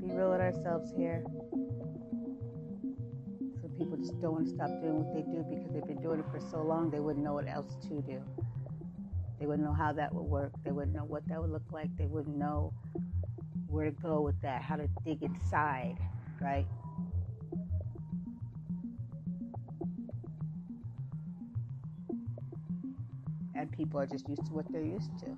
be 0.00 0.12
real 0.14 0.30
with 0.30 0.40
ourselves 0.40 0.92
here. 0.96 1.24
So 3.62 3.68
people 3.78 3.96
just 3.96 4.20
don't 4.20 4.32
want 4.32 4.46
to 4.46 4.54
stop 4.54 4.68
doing 4.82 5.04
what 5.04 5.14
they 5.14 5.22
do 5.22 5.44
because 5.48 5.72
they've 5.72 5.86
been 5.86 6.02
doing 6.02 6.20
it 6.20 6.26
for 6.30 6.40
so 6.40 6.62
long, 6.62 6.90
they 6.90 7.00
wouldn't 7.00 7.24
know 7.24 7.34
what 7.34 7.48
else 7.48 7.76
to 7.88 8.02
do. 8.02 8.20
They 9.44 9.48
wouldn't 9.48 9.68
know 9.68 9.74
how 9.74 9.92
that 9.92 10.14
would 10.14 10.22
work. 10.22 10.52
They 10.64 10.70
wouldn't 10.70 10.96
know 10.96 11.04
what 11.04 11.28
that 11.28 11.38
would 11.38 11.50
look 11.50 11.70
like. 11.70 11.94
They 11.98 12.06
wouldn't 12.06 12.34
know 12.34 12.72
where 13.66 13.84
to 13.84 13.90
go 13.90 14.22
with 14.22 14.40
that, 14.40 14.62
how 14.62 14.76
to 14.76 14.88
dig 15.04 15.22
inside, 15.22 15.98
right? 16.40 16.64
And 23.54 23.70
people 23.70 24.00
are 24.00 24.06
just 24.06 24.26
used 24.30 24.46
to 24.46 24.52
what 24.54 24.64
they're 24.72 24.80
used 24.80 25.10
to 25.18 25.36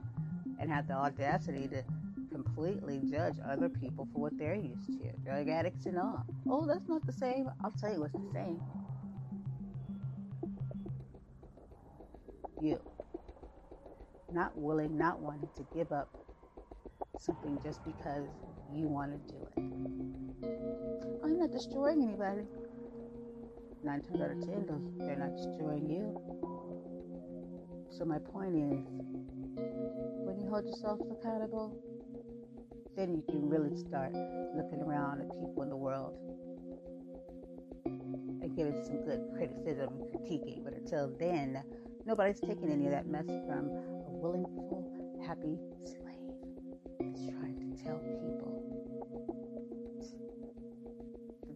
and 0.61 0.71
have 0.71 0.87
the 0.87 0.95
audacity 0.95 1.67
to 1.67 1.83
completely 2.31 3.01
judge 3.11 3.35
other 3.45 3.69
people 3.69 4.07
for 4.13 4.21
what 4.21 4.39
they're 4.39 4.55
used 4.55 4.87
to. 4.87 5.11
Drug 5.25 5.49
addicts 5.49 5.87
and 5.87 5.99
all. 5.99 6.25
Oh, 6.49 6.65
that's 6.65 6.87
not 6.87 7.05
the 7.07 7.13
same. 7.13 7.51
I'll 7.65 7.73
tell 7.73 7.93
you 7.93 8.03
what's 8.03 8.13
the 8.13 8.31
same. 8.33 8.61
You. 12.63 12.81
Not 14.37 14.53
willing, 14.55 14.99
not 14.99 15.19
wanting 15.21 15.49
to 15.57 15.67
give 15.75 15.93
up 15.93 16.11
something 17.19 17.59
just 17.65 17.83
because 17.87 18.29
you 18.71 18.87
want 18.87 19.13
to 19.13 19.33
do 19.33 19.39
it. 19.41 19.53
Oh, 20.45 21.25
I'm 21.25 21.39
not 21.39 21.51
destroying 21.51 22.03
anybody. 22.03 22.43
Nine 23.83 24.03
times 24.03 24.21
out 24.21 24.33
of 24.33 24.41
ten, 24.45 24.67
they're 24.99 25.17
not 25.17 25.35
destroying 25.39 25.89
you. 25.89 26.21
So 27.89 28.05
my 28.05 28.19
point 28.19 28.57
is, 28.57 28.85
when 29.57 30.39
you 30.39 30.51
hold 30.51 30.67
yourself 30.67 31.01
accountable, 31.01 31.75
then 32.95 33.15
you 33.15 33.23
can 33.31 33.49
really 33.49 33.75
start 33.75 34.13
looking 34.55 34.83
around 34.83 35.23
at 35.23 35.31
people 35.31 35.63
in 35.63 35.71
the 35.71 35.77
world 35.77 36.13
and 37.87 38.55
giving 38.55 38.85
some 38.85 39.03
good 39.03 39.23
criticism 39.35 39.89
and 39.95 40.05
critiquing. 40.13 40.63
But 40.63 40.75
until 40.75 41.17
then, 41.19 41.63
nobody's 42.05 42.41
taking 42.41 42.71
any 42.71 42.85
of 42.85 42.93
that 42.93 43.07
mess 43.07 43.25
from 43.25 43.96
willful, 44.17 45.21
happy 45.27 45.59
slave 45.85 46.33
that's 46.99 47.27
trying 47.27 47.57
to 47.59 47.83
tell 47.83 47.99
people. 47.99 48.63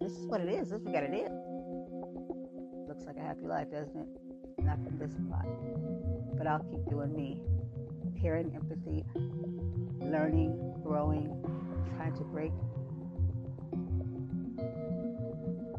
This 0.00 0.12
is 0.12 0.26
what 0.26 0.40
it 0.40 0.49
is. 0.49 0.71
This 0.71 0.81
is 0.81 0.85
what 0.85 0.93
gotta 0.93 1.09
do. 1.09 1.26
Looks 2.88 3.05
like 3.05 3.17
a 3.17 3.21
happy 3.21 3.47
life, 3.47 3.71
doesn't 3.71 3.97
it? 3.97 4.09
Not 4.64 4.83
from 4.85 4.99
this 4.99 5.12
spot. 5.12 5.47
But 6.37 6.47
I'll 6.47 6.64
keep 6.64 6.85
doing 6.88 7.14
me. 7.14 7.43
Caring, 8.21 8.55
empathy, 8.55 9.05
learning, 10.00 10.75
growing, 10.83 11.43
trying 11.97 12.14
to 12.17 12.25
break 12.25 12.52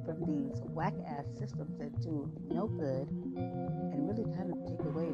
from 0.06 0.26
these 0.26 0.62
whack 0.74 0.94
ass 1.08 1.26
systems 1.38 1.78
that 1.78 2.02
do 2.02 2.32
no 2.50 2.68
good 2.68 3.08
and 3.36 4.08
really 4.08 4.24
kind 4.36 4.52
of 4.52 4.58
take 4.68 4.86
away 4.86 5.14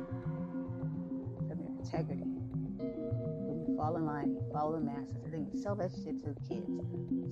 integrity. 1.88 2.24
When 2.24 3.65
you 3.65 3.75
fall 3.77 3.96
in 3.96 4.06
line, 4.06 4.34
you 4.34 4.44
follow 4.51 4.74
the 4.74 4.84
masses, 4.84 5.24
and 5.24 5.34
then 5.34 5.48
you 5.51 5.60
sell 5.60 5.75
that 5.75 5.91
shit 5.91 6.22
to 6.24 6.36
kids, 6.48 6.70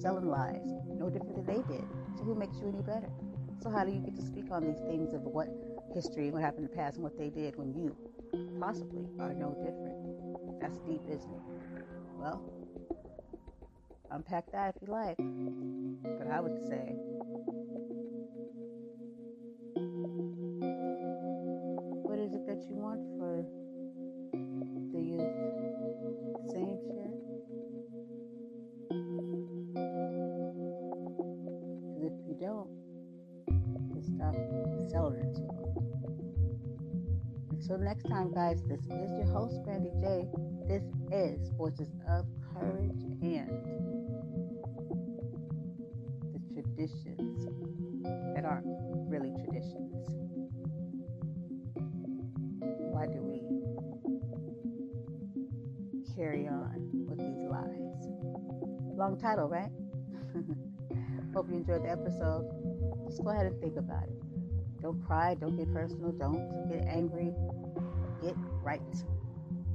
selling 0.02 0.28
lies, 0.30 0.64
no 0.98 1.10
different 1.10 1.36
than 1.36 1.46
they 1.46 1.62
did. 1.68 1.84
So 2.18 2.24
who 2.24 2.36
makes 2.36 2.58
you 2.58 2.70
any 2.70 2.82
better? 2.82 3.10
So 3.62 3.70
how 3.70 3.84
do 3.84 3.92
you 3.92 4.00
get 4.00 4.16
to 4.16 4.22
speak 4.22 4.52
on 4.52 4.64
these 4.66 4.80
things 4.88 5.14
of 5.14 5.22
what 5.22 5.50
history, 5.94 6.26
and 6.26 6.34
what 6.34 6.44
happened 6.44 6.66
in 6.66 6.72
the 6.72 6.78
past, 6.78 6.96
and 6.96 7.04
what 7.04 7.18
they 7.18 7.30
did 7.30 7.58
when 7.58 7.74
you 7.74 7.96
possibly 8.60 9.08
are 9.20 9.34
no 9.34 9.52
different? 9.60 10.62
That's 10.62 10.78
deep, 10.88 11.02
isn't 11.10 11.32
it? 11.32 11.42
Well, 12.18 12.42
unpack 14.12 14.52
that 14.52 14.76
if 14.76 14.88
you 14.88 14.94
like. 14.94 15.18
But 16.18 16.28
I 16.28 16.40
would 16.40 16.58
say 16.68 16.96
what 22.08 22.20
is 22.20 22.34
it 22.34 22.46
that 22.48 22.64
you 22.70 22.76
want 22.76 23.02
for 23.20 23.44
the? 25.02 25.18
Same 26.52 26.78
shit? 26.88 27.12
Because 31.94 32.14
if 32.14 32.28
you 32.28 32.36
don't, 32.40 32.70
you 33.94 34.02
stop 34.02 34.36
selling 34.90 35.20
it 35.20 35.34
to 35.36 35.42
them. 35.42 35.66
Until 37.52 37.78
next 37.80 38.04
time, 38.04 38.32
guys, 38.34 38.62
this 38.68 38.82
is 38.82 39.12
your 39.18 39.28
host, 39.34 39.64
Brandy 39.64 39.92
J. 40.00 40.28
This 40.68 40.84
is 41.12 41.50
Voices 41.58 41.90
of 42.10 42.26
Courage 42.54 43.04
and 43.22 43.50
the 46.54 46.62
traditions 46.62 47.48
that 48.36 48.46
aren't 48.46 48.66
really 49.10 49.32
traditions. 49.44 50.25
Carry 56.16 56.48
on 56.48 56.90
with 57.08 57.20
these 57.20 57.48
lies? 57.50 58.08
Long 58.98 59.18
title, 59.20 59.48
right? 59.50 59.72
Hope 61.34 61.50
you 61.50 61.58
enjoyed 61.58 61.84
the 61.84 61.90
episode. 61.92 62.50
Just 63.08 63.24
go 63.24 63.30
ahead 63.32 63.46
and 63.46 63.60
think 63.60 63.78
about 63.78 64.04
it. 64.04 64.22
Don't 64.82 65.04
cry, 65.06 65.36
don't 65.36 65.58
get 65.58 65.72
personal, 65.74 66.12
don't 66.12 66.70
get 66.70 66.86
angry. 66.88 67.34
Get 68.22 68.36
right. 68.64 68.82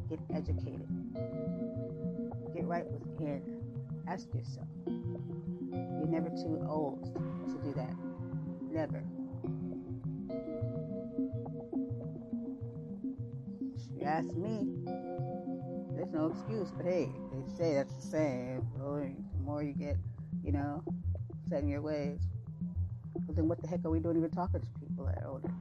Get 0.09 0.19
educated. 0.35 0.89
Get 2.55 2.65
right 2.65 2.85
within. 2.87 3.43
Ask 4.09 4.33
yourself. 4.35 4.67
You're 4.87 6.09
never 6.09 6.31
too 6.31 6.65
old 6.69 7.15
to 7.49 7.59
do 7.63 7.75
that. 7.75 7.95
Never. 8.71 9.05
If 13.77 13.83
you 13.95 14.05
ask 14.05 14.33
me, 14.35 14.69
no 16.13 16.27
excuse. 16.27 16.71
But 16.71 16.87
hey, 16.87 17.11
they 17.33 17.57
say 17.57 17.75
that's 17.75 17.95
the 17.95 18.03
same. 18.03 18.67
The 18.77 19.15
more 19.43 19.63
you 19.63 19.73
get, 19.73 19.97
you 20.45 20.53
know, 20.53 20.83
set 21.49 21.63
in 21.63 21.69
your 21.69 21.83
ways. 21.83 22.21
Well, 23.15 23.35
then 23.35 23.49
what 23.49 23.61
the 23.63 23.69
heck 23.69 23.85
are 23.85 23.91
we 23.91 24.01
doing 24.01 24.17
even 24.17 24.31
talking 24.31 24.61
to 24.61 24.67
people 24.81 25.07
that 25.07 25.23
are 25.23 25.29
older? 25.29 25.53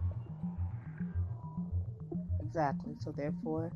Exactly. 2.42 2.96
So 3.04 3.12
therefore, 3.12 3.72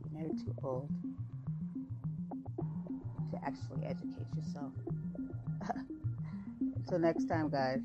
you're 0.00 0.22
never 0.22 0.34
too 0.34 0.54
old 0.62 0.90
to 3.30 3.38
actually 3.44 3.84
educate 3.86 4.26
yourself. 4.36 4.72
Until 6.76 6.98
next 6.98 7.26
time, 7.26 7.50
guys. 7.50 7.82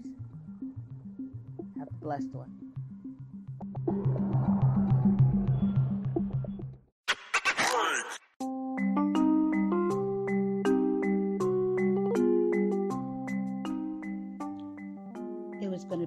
Have 1.77 1.87
a 1.89 1.93
blessed 2.03 2.33
one. 2.33 2.54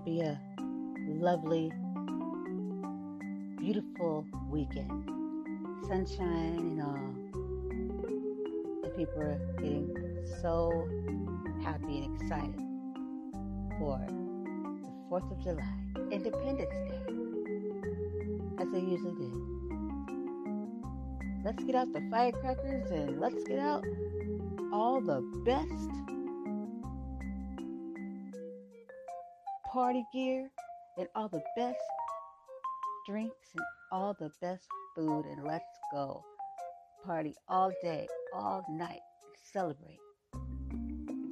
Be 0.08 0.20
a 0.22 0.40
lovely, 1.06 1.70
beautiful 3.58 4.24
weekend. 4.50 5.04
Sunshine 5.86 6.56
and 6.58 6.82
all. 6.82 7.14
And 8.84 8.96
people 8.96 9.20
are 9.20 9.38
getting 9.58 9.94
so 10.40 10.88
happy 11.62 11.98
and 11.98 12.20
excited 12.20 12.54
for 13.78 14.00
the 14.08 14.90
4th 15.10 15.30
of 15.30 15.42
July, 15.42 15.74
Independence 16.10 16.74
Day, 16.88 17.02
as 18.62 18.68
they 18.72 18.80
usually 18.80 19.12
do. 19.12 19.30
Let's 21.44 21.62
get 21.64 21.74
out 21.74 21.92
the 21.92 22.08
firecrackers 22.10 22.90
and 22.90 23.20
let's 23.20 23.44
get 23.44 23.58
out 23.58 23.84
all 24.72 25.02
the 25.02 25.20
best 25.44 26.17
party 29.88 30.04
gear 30.12 30.50
and 30.98 31.08
all 31.14 31.30
the 31.30 31.40
best 31.56 31.78
drinks 33.06 33.48
and 33.56 33.64
all 33.90 34.14
the 34.20 34.28
best 34.42 34.68
food 34.94 35.24
and 35.24 35.42
let's 35.46 35.64
go 35.90 36.22
party 37.06 37.34
all 37.48 37.72
day, 37.82 38.06
all 38.34 38.62
night, 38.68 39.00
celebrate 39.50 39.98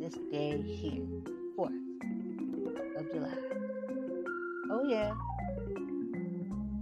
this 0.00 0.14
day 0.32 0.58
here, 0.62 1.04
4th 1.58 2.96
of 2.96 3.12
July. 3.12 3.36
Oh 4.70 4.84
yeah, 4.88 5.12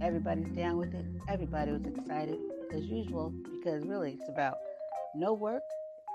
everybody's 0.01 0.55
down 0.55 0.77
with 0.77 0.93
it. 0.93 1.05
Everybody 1.27 1.73
was 1.73 1.83
excited 1.83 2.37
as 2.71 2.85
usual 2.85 3.33
because 3.51 3.85
really 3.85 4.13
it's 4.17 4.29
about 4.29 4.55
no 5.13 5.33
work, 5.33 5.63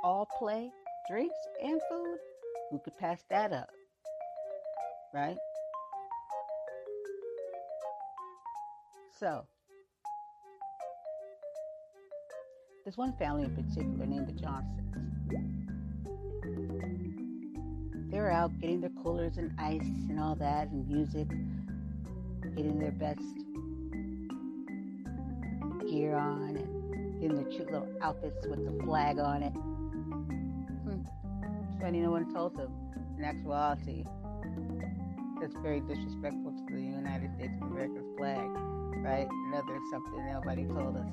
all 0.04 0.26
play, 0.38 0.70
drinks, 1.10 1.36
and 1.62 1.78
food. 1.90 2.16
Who 2.70 2.78
could 2.78 2.96
pass 2.96 3.22
that 3.28 3.52
up? 3.52 3.68
Right? 5.12 5.36
So, 9.20 9.44
There's 12.86 12.96
one 12.96 13.12
family 13.18 13.44
in 13.44 13.54
particular 13.54 14.06
named 14.06 14.28
the 14.28 14.32
Johnsons. 14.32 14.94
They 18.10 18.18
were 18.18 18.30
out 18.30 18.58
getting 18.62 18.80
their 18.80 18.90
coolers 19.02 19.36
and 19.36 19.52
ice 19.58 19.82
and 20.08 20.18
all 20.18 20.36
that 20.36 20.68
and 20.68 20.88
music, 20.88 21.28
getting 22.56 22.78
their 22.78 22.92
best 22.92 23.20
gear 25.86 26.16
on 26.16 26.56
and 26.56 27.20
getting 27.20 27.36
their 27.36 27.44
cute 27.44 27.70
little 27.70 27.88
outfits 28.00 28.46
with 28.46 28.64
the 28.64 28.82
flag 28.84 29.18
on 29.18 29.42
it. 29.42 29.52
Hmm. 30.88 31.02
Funny 31.78 32.00
no 32.00 32.10
one 32.10 32.32
told 32.32 32.56
them. 32.56 32.72
In 33.18 33.24
actuality, 33.26 34.06
that's 35.42 35.54
very 35.56 35.80
disrespectful 35.80 36.52
to 36.52 36.74
the 36.74 36.80
United 36.80 37.30
States 37.36 37.52
of 37.60 37.70
America's 37.70 38.06
flag, 38.16 38.48
right? 39.02 39.28
Another 39.48 39.78
something 39.90 40.26
nobody 40.32 40.64
told 40.64 40.96
us. 40.96 41.06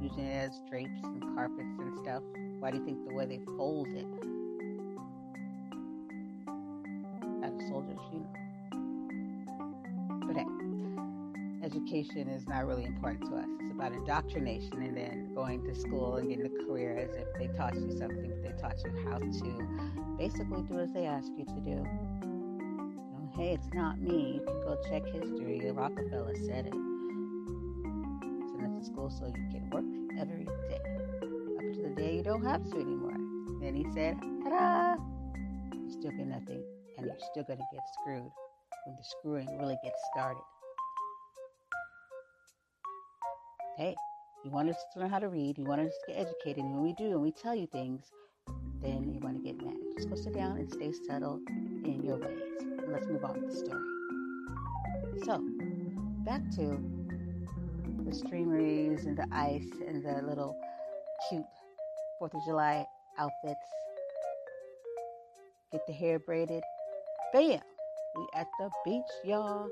Using 0.00 0.24
it 0.24 0.50
as 0.50 0.60
drapes 0.68 1.00
and 1.02 1.22
carpets 1.34 1.78
and 1.78 1.98
stuff. 2.00 2.22
Why 2.58 2.70
do 2.70 2.78
you 2.78 2.84
think 2.84 3.08
the 3.08 3.14
way 3.14 3.26
they 3.26 3.40
fold 3.56 3.88
it? 3.88 4.06
At 7.44 7.52
a 7.52 7.68
soldier's 7.68 7.98
funeral. 8.10 8.32
But 10.26 10.36
hey, 10.36 10.46
education 11.64 12.28
is 12.28 12.46
not 12.48 12.66
really 12.66 12.84
important 12.84 13.30
to 13.30 13.36
us. 13.36 13.46
It's 13.60 13.72
about 13.72 13.92
indoctrination 13.92 14.82
and 14.82 14.96
then 14.96 15.34
going 15.34 15.62
to 15.64 15.74
school 15.74 16.16
and 16.16 16.28
getting 16.28 16.46
a 16.46 16.64
career 16.66 16.96
as 16.96 17.16
if 17.16 17.26
they 17.38 17.46
taught 17.56 17.74
you 17.74 17.96
something, 17.96 18.30
but 18.30 18.42
they 18.42 18.60
taught 18.60 18.76
you 18.84 18.90
how 19.08 19.18
to 19.18 19.26
basically 20.18 20.62
do 20.62 20.78
as 20.80 20.92
they 20.92 21.06
ask 21.06 21.28
you 21.36 21.44
to 21.44 21.60
do 21.60 21.86
hey, 23.36 23.54
it's 23.54 23.68
not 23.72 23.98
me. 23.98 24.34
You 24.34 24.42
can 24.46 24.60
go 24.62 24.76
check 24.88 25.04
history. 25.06 25.70
Rockefeller 25.70 26.34
said 26.46 26.66
it. 26.66 26.72
Send 26.72 28.66
us 28.66 28.78
to 28.78 28.92
school 28.92 29.10
so 29.10 29.26
you 29.26 29.48
can 29.50 29.70
work 29.70 29.84
every 30.20 30.44
day. 30.44 30.80
Up 31.56 31.74
to 31.74 31.82
the 31.82 31.94
day 31.96 32.16
you 32.16 32.22
don't 32.22 32.44
have 32.44 32.62
to 32.70 32.76
anymore. 32.76 33.16
Then 33.60 33.74
he 33.74 33.86
said, 33.92 34.16
ta-da! 34.44 34.96
You 35.74 35.90
still 35.90 36.10
get 36.10 36.26
nothing, 36.26 36.62
and 36.98 37.06
you're 37.06 37.16
still 37.30 37.44
going 37.44 37.58
to 37.58 37.64
get 37.72 37.82
screwed 38.00 38.30
when 38.86 38.96
the 38.96 39.04
screwing 39.04 39.58
really 39.58 39.76
gets 39.82 39.98
started. 40.12 40.42
Hey, 43.78 43.94
you 44.44 44.50
want 44.50 44.68
us 44.68 44.76
to 44.92 45.00
learn 45.00 45.10
how 45.10 45.18
to 45.18 45.28
read, 45.28 45.56
you 45.56 45.64
want 45.64 45.80
us 45.80 45.92
to 46.06 46.12
get 46.12 46.20
educated, 46.20 46.64
and 46.64 46.74
when 46.74 46.82
we 46.82 46.92
do, 46.94 47.12
and 47.12 47.22
we 47.22 47.32
tell 47.32 47.54
you 47.54 47.66
things, 47.66 48.04
then 48.82 49.10
you 49.14 49.20
want 49.20 49.36
to 49.36 49.42
get 49.42 49.64
mad. 49.64 49.76
Just 49.96 50.10
go 50.10 50.16
sit 50.16 50.34
down 50.34 50.58
and 50.58 50.70
stay 50.70 50.92
settled 51.06 51.40
in 51.84 52.02
your 52.04 52.16
ways 52.16 52.71
let's 52.92 53.06
move 53.06 53.24
on 53.24 53.40
with 53.40 53.50
the 53.50 53.56
story. 53.56 53.82
So, 55.24 55.42
back 56.26 56.42
to 56.56 56.78
the 58.04 58.14
streameries 58.14 59.06
and 59.06 59.16
the 59.16 59.26
ice 59.32 59.70
and 59.86 60.04
the 60.04 60.20
little 60.26 60.54
cute 61.28 61.44
4th 62.20 62.34
of 62.34 62.44
July 62.44 62.84
outfits. 63.18 63.60
Get 65.72 65.80
the 65.86 65.94
hair 65.94 66.18
braided. 66.18 66.62
Bam! 67.32 67.60
We 68.14 68.26
at 68.34 68.46
the 68.58 68.70
beach, 68.84 69.02
y'all. 69.24 69.68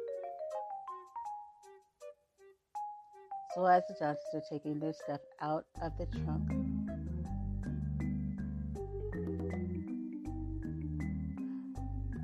So 3.54 3.66
as 3.66 3.82
the 3.88 3.94
Johnsons 3.98 4.34
are 4.34 4.42
taking 4.48 4.78
their 4.78 4.94
stuff 4.94 5.20
out 5.42 5.66
of 5.82 5.92
the 5.98 6.06
trunk, 6.06 6.48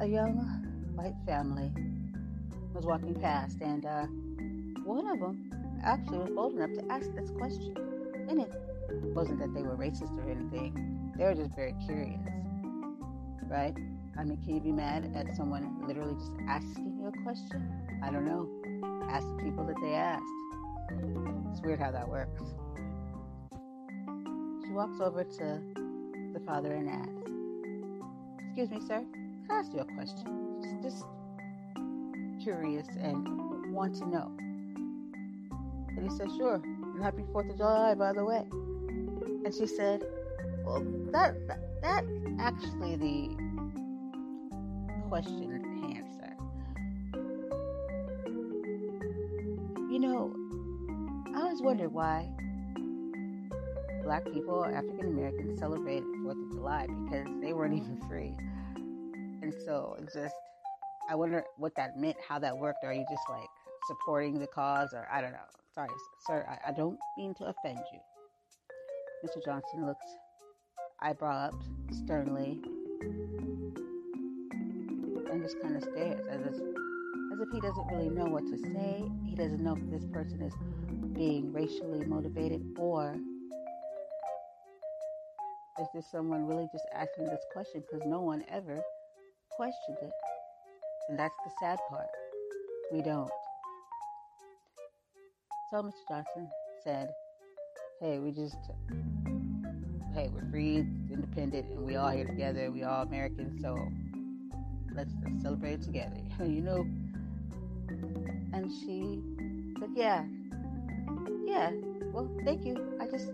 a 0.01 0.07
young 0.07 0.66
white 0.97 1.15
family 1.27 1.71
was 2.75 2.85
walking 2.85 3.15
past, 3.15 3.61
and 3.61 3.85
uh, 3.85 4.07
one 4.85 5.07
of 5.07 5.21
them 5.21 5.51
actually 5.85 6.19
was 6.19 6.31
bold 6.31 6.55
enough 6.55 6.73
to 6.73 6.93
ask 6.93 7.15
this 7.15 7.31
question. 7.31 7.77
And 8.29 8.41
it 8.41 8.51
wasn't 9.15 9.39
that 9.41 9.55
they 9.55 9.63
were 9.63 9.77
racist 9.77 10.17
or 10.19 10.31
anything, 10.31 11.13
they 11.17 11.25
were 11.25 11.35
just 11.35 11.55
very 11.55 11.75
curious, 11.85 12.21
right? 13.49 13.75
I 14.19 14.25
mean, 14.25 14.39
can 14.43 14.55
you 14.55 14.61
be 14.61 14.73
mad 14.73 15.13
at 15.15 15.37
someone 15.37 15.87
literally 15.87 16.15
just 16.15 16.33
asking 16.49 16.99
you 16.99 17.09
a 17.09 17.23
question? 17.23 17.71
I 18.03 18.11
don't 18.11 18.25
know. 18.25 18.49
Ask 19.11 19.27
the 19.37 19.45
people 19.45 19.65
that 19.65 19.77
they 19.83 19.95
asked. 19.95 20.25
It's 21.53 21.61
weird 21.61 21.79
how 21.79 21.91
that 21.91 22.09
works. 22.09 22.43
She 24.65 24.73
walks 24.73 25.01
over 25.01 25.25
to 25.25 25.61
the 26.33 26.41
father 26.47 26.73
and 26.73 26.89
asks, 26.89 27.13
Excuse 28.47 28.71
me, 28.71 28.81
sir, 28.87 29.05
can 29.13 29.51
I 29.51 29.55
ask 29.59 29.73
you 29.75 29.81
a 29.81 29.85
question? 29.85 30.46
Just 30.83 31.05
curious 32.43 32.87
and 33.01 33.73
want 33.73 33.95
to 33.97 34.09
know. 34.09 34.31
And 35.97 36.11
he 36.11 36.17
said, 36.17 36.29
Sure. 36.37 36.61
And 36.65 37.03
happy 37.03 37.23
4th 37.33 37.51
of 37.51 37.57
July, 37.57 37.95
by 37.95 38.13
the 38.13 38.25
way. 38.25 38.45
And 39.45 39.55
she 39.55 39.67
said, 39.67 40.05
Well, 40.65 40.85
that, 41.13 41.35
that, 41.49 41.61
that 41.83 42.05
actually 42.39 42.97
the 42.97 43.37
question 45.09 45.51
hand, 45.83 46.07
sir. 46.19 46.33
You 49.91 49.99
know, 49.99 50.35
I 51.35 51.43
always 51.43 51.63
wondered 51.63 51.93
why 51.93 52.29
black 54.05 54.25
people 54.33 54.65
African 54.65 55.07
Americans 55.07 55.59
celebrate 55.59 56.03
4th 56.03 56.47
of 56.47 56.53
July 56.53 56.87
because 56.87 57.27
they 57.41 57.53
weren't 57.53 57.75
even 57.75 58.01
free. 58.09 58.37
And 59.43 59.53
so 59.65 59.97
just 60.13 60.35
I 61.09 61.15
wonder 61.15 61.45
what 61.57 61.75
that 61.77 61.97
meant, 61.97 62.17
how 62.27 62.39
that 62.41 62.57
worked. 62.57 62.85
Are 62.85 62.93
you 62.93 63.05
just 63.09 63.23
like 63.29 63.49
supporting 63.87 64.39
the 64.39 64.47
cause, 64.47 64.93
or 64.93 65.07
I 65.13 65.21
don't 65.21 65.33
know? 65.33 65.39
Sorry, 65.75 65.89
sir, 66.27 66.47
I, 66.49 66.71
I 66.71 66.73
don't 66.73 66.99
mean 67.17 67.35
to 67.35 67.45
offend 67.45 67.79
you. 67.93 68.01
Mr. 69.25 69.45
Johnson 69.45 69.87
looks 69.87 70.05
eyebrow 71.01 71.49
up 71.49 71.55
sternly 71.93 72.61
and 75.31 75.43
just 75.43 75.61
kind 75.61 75.77
of 75.77 75.83
stares 75.83 76.25
as 76.31 76.41
if, 76.47 76.55
as 76.55 77.41
if 77.41 77.49
he 77.53 77.61
doesn't 77.61 77.87
really 77.93 78.09
know 78.09 78.25
what 78.25 78.47
to 78.47 78.57
say. 78.59 79.05
He 79.27 79.35
doesn't 79.37 79.63
know 79.63 79.77
if 79.77 79.91
this 79.91 80.09
person 80.13 80.41
is 80.43 80.55
being 81.15 81.53
racially 81.53 82.05
motivated 82.07 82.63
or 82.79 83.17
is 85.81 85.89
this 85.95 86.07
someone 86.11 86.47
really 86.47 86.67
just 86.73 86.85
asking 86.95 87.27
this 87.27 87.45
question 87.53 87.83
because 87.83 88.07
no 88.07 88.21
one 88.21 88.45
ever 88.51 88.81
questioned 89.57 89.99
it. 90.03 90.11
And 91.09 91.19
that's 91.19 91.35
the 91.45 91.53
sad 91.61 91.79
part. 91.89 92.09
We 92.93 93.01
don't. 93.01 93.31
So 95.71 95.83
Mr. 95.83 95.93
Johnson 96.09 96.49
said, 96.83 97.11
Hey, 98.01 98.19
we 98.19 98.33
just, 98.33 98.57
hey, 100.15 100.29
we're 100.33 100.49
free, 100.51 100.79
independent, 101.11 101.67
and 101.71 101.85
we 101.85 101.97
all 101.97 102.11
here 102.11 102.27
together. 102.27 102.71
We 102.71 102.83
all 102.83 103.03
Americans, 103.03 103.61
so 103.63 103.77
let's, 104.95 105.13
celebrate 105.43 105.83
together. 105.83 106.17
you 106.41 106.61
know? 106.61 106.87
And 108.53 108.71
she 108.71 109.23
said, 109.79 109.91
Yeah, 109.95 110.25
yeah, 111.47 111.71
well, 112.13 112.29
thank 112.45 112.65
you. 112.65 112.99
I 113.01 113.07
just 113.07 113.31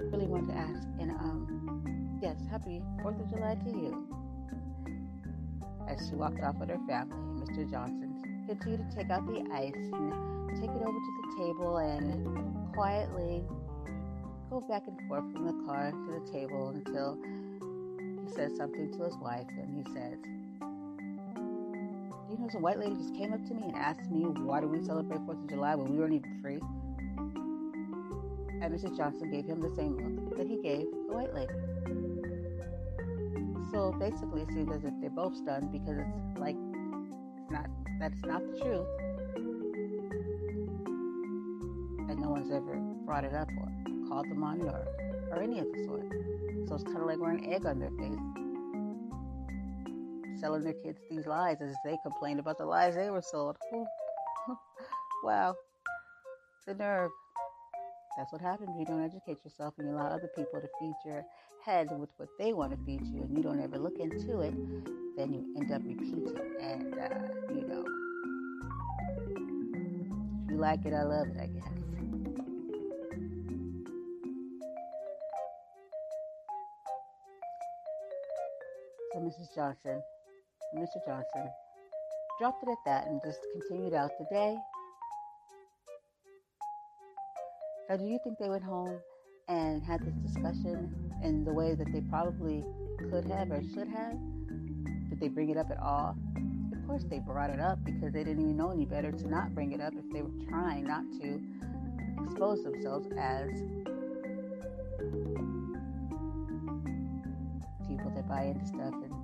really 0.00 0.26
wanted 0.26 0.52
to 0.52 0.58
ask. 0.58 0.86
And, 1.00 1.12
um, 1.12 2.18
yes, 2.22 2.36
happy 2.50 2.82
4th 3.02 3.20
of 3.20 3.30
July 3.30 3.54
to 3.54 3.70
you. 3.70 4.15
As 5.88 6.08
she 6.08 6.16
walked 6.16 6.40
off 6.40 6.56
with 6.58 6.68
her 6.68 6.80
family, 6.88 7.16
Mr. 7.44 7.70
Johnson 7.70 8.44
continued 8.48 8.90
to 8.90 8.96
take 8.96 9.10
out 9.10 9.26
the 9.26 9.44
ice 9.52 9.72
and 9.74 10.60
take 10.60 10.70
it 10.70 10.82
over 10.82 10.98
to 10.98 11.12
the 11.22 11.36
table 11.38 11.76
and 11.78 12.74
quietly 12.74 13.44
go 14.50 14.60
back 14.68 14.82
and 14.86 14.96
forth 15.08 15.24
from 15.32 15.46
the 15.46 15.66
car 15.66 15.90
to 15.90 16.20
the 16.20 16.32
table 16.32 16.68
until 16.68 17.18
he 18.24 18.32
says 18.32 18.56
something 18.56 18.92
to 18.92 19.04
his 19.04 19.16
wife 19.18 19.46
and 19.60 19.74
he 19.74 19.92
says, 19.92 20.18
You 22.30 22.38
know, 22.38 22.48
some 22.50 22.62
white 22.62 22.78
lady 22.78 22.94
just 22.96 23.14
came 23.14 23.32
up 23.32 23.44
to 23.46 23.54
me 23.54 23.62
and 23.64 23.76
asked 23.76 24.10
me 24.10 24.24
why 24.24 24.60
do 24.60 24.68
we 24.68 24.84
celebrate 24.84 25.20
4th 25.20 25.44
of 25.44 25.48
July 25.48 25.74
when 25.74 25.92
we 25.92 25.98
weren't 25.98 26.14
even 26.14 26.40
free? 26.42 26.60
And 28.62 28.74
Mrs. 28.74 28.96
Johnson 28.96 29.30
gave 29.30 29.44
him 29.46 29.60
the 29.60 29.74
same 29.76 29.96
look 29.96 30.36
that 30.38 30.46
he 30.46 30.56
gave 30.62 30.86
the 31.08 31.14
white 31.14 31.34
lady. 31.34 32.05
So 33.76 33.92
basically, 33.92 34.40
it 34.40 34.48
seems 34.48 34.72
as 34.72 34.84
if 34.84 34.94
they're 35.02 35.10
both 35.10 35.36
stunned 35.36 35.70
because 35.70 35.98
it's 35.98 36.38
like 36.38 36.56
it's 37.36 37.50
not 37.50 37.66
that's 38.00 38.22
not 38.24 38.40
the 38.40 38.58
truth, 38.58 38.88
and 42.08 42.18
no 42.18 42.30
one's 42.30 42.50
ever 42.50 42.76
brought 43.04 43.24
it 43.24 43.34
up 43.34 43.48
or 43.50 43.68
called 44.08 44.30
them 44.30 44.42
on 44.42 44.62
it 44.62 44.66
or, 44.66 44.88
or 45.30 45.42
any 45.42 45.58
of 45.58 45.66
the 45.70 45.84
sort. 45.84 46.10
So 46.68 46.76
it's 46.76 46.84
kind 46.84 47.00
of 47.00 47.06
like 47.06 47.20
wearing 47.20 47.52
egg 47.52 47.66
on 47.66 47.78
their 47.78 47.90
face, 47.90 48.18
selling 50.40 50.64
their 50.64 50.72
kids 50.82 50.98
these 51.10 51.26
lies 51.26 51.58
as 51.60 51.74
they 51.84 51.98
complained 52.02 52.40
about 52.40 52.56
the 52.56 52.64
lies 52.64 52.94
they 52.94 53.10
were 53.10 53.20
sold. 53.20 53.58
wow, 55.22 55.54
the 56.66 56.72
nerve. 56.72 57.10
That's 58.16 58.32
what 58.32 58.40
happens 58.40 58.70
when 58.70 58.80
you 58.80 58.86
don't 58.86 59.04
educate 59.04 59.44
yourself 59.44 59.74
and 59.78 59.88
you 59.88 59.94
allow 59.94 60.06
other 60.06 60.30
people 60.34 60.58
to 60.58 60.68
feed 60.80 60.94
your 61.04 61.22
head 61.62 61.88
with 61.98 62.08
what 62.16 62.30
they 62.38 62.54
want 62.54 62.72
to 62.72 62.78
feed 62.86 63.06
you 63.06 63.22
and 63.22 63.36
you 63.36 63.42
don't 63.42 63.60
ever 63.60 63.78
look 63.78 63.98
into 63.98 64.40
it, 64.40 64.54
then 65.16 65.34
you 65.34 65.44
end 65.54 65.70
up 65.70 65.82
repeating. 65.84 66.34
And, 66.58 66.94
uh, 66.94 67.08
you 67.52 67.66
know, 67.68 67.84
if 70.44 70.50
you 70.50 70.56
like 70.56 70.86
it, 70.86 70.94
I 70.94 71.02
love 71.02 71.26
it, 71.28 71.36
I 71.38 71.46
guess. 71.46 71.68
So, 79.12 79.20
Mrs. 79.20 79.54
Johnson, 79.54 80.02
Mr. 80.74 81.04
Johnson, 81.06 81.50
dropped 82.38 82.62
it 82.62 82.70
at 82.70 82.78
that 82.86 83.06
and 83.08 83.20
just 83.22 83.40
continued 83.52 83.92
out 83.92 84.10
the 84.18 84.26
day. 84.30 84.56
Now, 87.88 87.96
do 87.96 88.04
you 88.04 88.18
think 88.24 88.38
they 88.40 88.48
went 88.48 88.64
home 88.64 88.98
and 89.46 89.80
had 89.80 90.00
this 90.00 90.14
discussion 90.16 90.92
in 91.22 91.44
the 91.44 91.52
way 91.52 91.76
that 91.76 91.86
they 91.92 92.00
probably 92.00 92.64
could 93.10 93.24
have 93.26 93.52
or 93.52 93.62
should 93.62 93.86
have? 93.86 94.18
Did 95.08 95.20
they 95.20 95.28
bring 95.28 95.50
it 95.50 95.56
up 95.56 95.70
at 95.70 95.78
all? 95.78 96.16
Of 96.72 96.84
course, 96.88 97.04
they 97.08 97.20
brought 97.20 97.50
it 97.50 97.60
up 97.60 97.78
because 97.84 98.12
they 98.12 98.24
didn't 98.24 98.42
even 98.42 98.56
know 98.56 98.72
any 98.72 98.86
better 98.86 99.12
to 99.12 99.28
not 99.28 99.54
bring 99.54 99.70
it 99.70 99.80
up 99.80 99.92
if 99.96 100.12
they 100.12 100.20
were 100.20 100.34
trying 100.48 100.82
not 100.82 101.04
to 101.20 101.40
expose 102.24 102.64
themselves 102.64 103.06
as 103.16 103.50
people 107.86 108.10
that 108.16 108.28
buy 108.28 108.42
into 108.42 108.66
stuff 108.66 108.94
and 108.94 109.14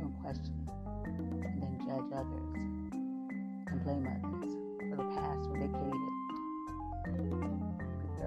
don't 0.00 0.16
question 0.22 0.66
and 1.04 1.62
then 1.62 1.78
judge 1.84 2.10
others 2.16 2.56
and 2.56 3.84
blame 3.84 4.06
others 4.06 4.56
for 4.88 4.96
the 4.96 5.14
past 5.14 5.50
when 5.50 5.60
they 5.60 5.68
can't 5.68 6.01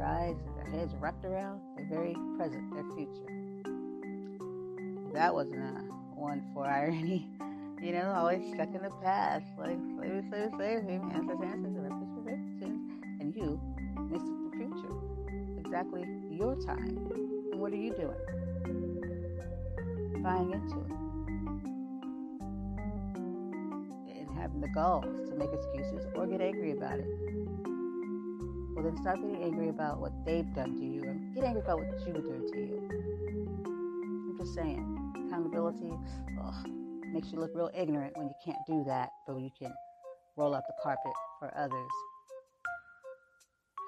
their 0.05 0.13
eyes 0.13 0.35
and 0.45 0.55
their 0.57 0.79
heads 0.79 0.93
wrapped 0.99 1.25
around 1.25 1.59
their 1.75 1.85
very 1.87 2.15
present, 2.37 2.73
their 2.73 2.83
future. 2.95 3.25
That 5.13 5.33
wasn't 5.33 5.61
a 5.61 5.81
one 6.15 6.43
for 6.53 6.65
irony. 6.65 7.29
You 7.83 7.91
know, 7.91 8.13
always 8.15 8.41
stuck 8.53 8.69
in 8.73 8.81
the 8.81 8.89
past, 9.03 9.45
like 9.59 9.77
slavery, 9.97 10.23
slavery, 10.29 10.49
slavery, 10.55 10.95
ancestors, 11.13 11.43
ancestors, 11.43 11.91
references, 12.15 12.79
and 13.19 13.35
you 13.35 13.59
missed 14.09 14.25
the 14.25 14.51
future. 14.57 14.95
Exactly 15.59 16.05
your 16.31 16.55
time. 16.65 16.97
And 17.51 17.59
what 17.59 17.73
are 17.73 17.75
you 17.75 17.93
doing? 17.93 18.15
Buying 20.23 20.51
into 20.53 20.79
it. 20.79 20.91
And 24.17 24.29
having 24.39 24.61
the 24.61 24.69
gulls 24.69 25.29
to 25.29 25.35
make 25.35 25.49
excuses 25.53 26.07
or 26.15 26.25
get 26.25 26.41
angry 26.41 26.71
about 26.71 26.99
it. 26.99 27.34
Well, 28.75 28.83
then 28.83 28.97
stop 28.97 29.15
getting 29.15 29.41
angry 29.41 29.69
about 29.69 30.01
what 30.01 30.11
they've 30.25 30.53
done 30.53 30.75
to 30.75 30.85
you 30.85 31.01
and 31.03 31.33
get 31.33 31.45
angry 31.45 31.61
about 31.61 31.79
what 31.79 31.87
you've 32.05 32.25
done 32.25 32.45
to 32.51 32.57
you. 32.57 32.89
I'm 33.65 34.37
just 34.37 34.53
saying, 34.53 35.23
accountability, 35.27 35.93
ugh, 36.43 36.67
makes 37.13 37.31
you 37.31 37.39
look 37.39 37.51
real 37.55 37.71
ignorant 37.73 38.17
when 38.17 38.27
you 38.27 38.35
can't 38.43 38.59
do 38.67 38.83
that, 38.85 39.11
but 39.25 39.37
you 39.37 39.49
can 39.57 39.73
roll 40.35 40.53
up 40.53 40.65
the 40.67 40.73
carpet 40.83 41.13
for 41.39 41.55
others. 41.57 41.89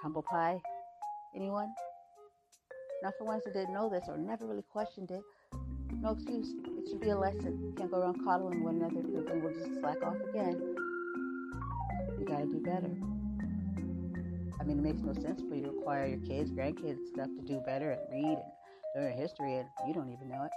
Humble 0.02 0.23
pie? 0.23 0.58
Anyone? 1.36 1.73
Not 3.04 3.13
for 3.17 3.26
ones 3.26 3.43
that 3.43 3.54
didn't 3.54 3.73
know 3.73 3.89
this 3.89 4.06
or 4.08 4.17
never 4.17 4.45
really 4.45 4.63
questioned 4.71 5.12
it. 5.12 5.21
No 6.02 6.12
excuse. 6.12 6.54
It 6.65 6.88
should 6.88 7.02
be 7.02 7.10
a 7.10 7.17
lesson. 7.17 7.73
Can't 7.78 7.91
go 7.91 8.00
around 8.00 8.23
coddling 8.23 8.63
one 8.63 8.78
another 8.78 9.02
because 9.02 9.26
then 9.26 9.43
we'll 9.43 9.54
just 9.54 9.82
slack 9.82 10.02
off 10.02 10.15
again. 10.30 10.76
You 12.17 12.26
gotta 12.26 12.45
do 12.45 12.62
better. 12.62 13.16
I 14.67 14.69
mean, 14.69 14.80
it 14.80 14.84
makes 14.84 15.01
no 15.01 15.13
sense 15.13 15.41
for 15.47 15.56
you 15.56 15.62
to 15.62 15.69
require 15.69 16.08
your 16.08 16.17
kids, 16.17 16.51
grandkids, 16.51 16.97
stuff 17.13 17.30
to 17.38 17.41
do 17.47 17.62
better 17.65 17.91
and 17.91 18.01
read 18.12 18.38
and 18.95 19.01
learn 19.01 19.17
history, 19.17 19.56
and 19.56 19.65
you 19.88 19.93
don't 19.93 20.12
even 20.12 20.27
know 20.27 20.43
it, 20.43 20.51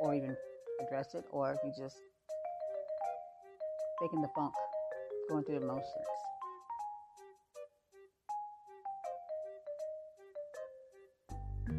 or 0.00 0.14
even 0.14 0.34
address 0.80 1.14
it, 1.14 1.26
or 1.30 1.54
you 1.62 1.70
just 1.78 1.98
faking 4.00 4.22
the 4.22 4.30
funk, 4.34 4.50
going 5.28 5.44
through 5.44 5.58
emotions. 5.58 5.84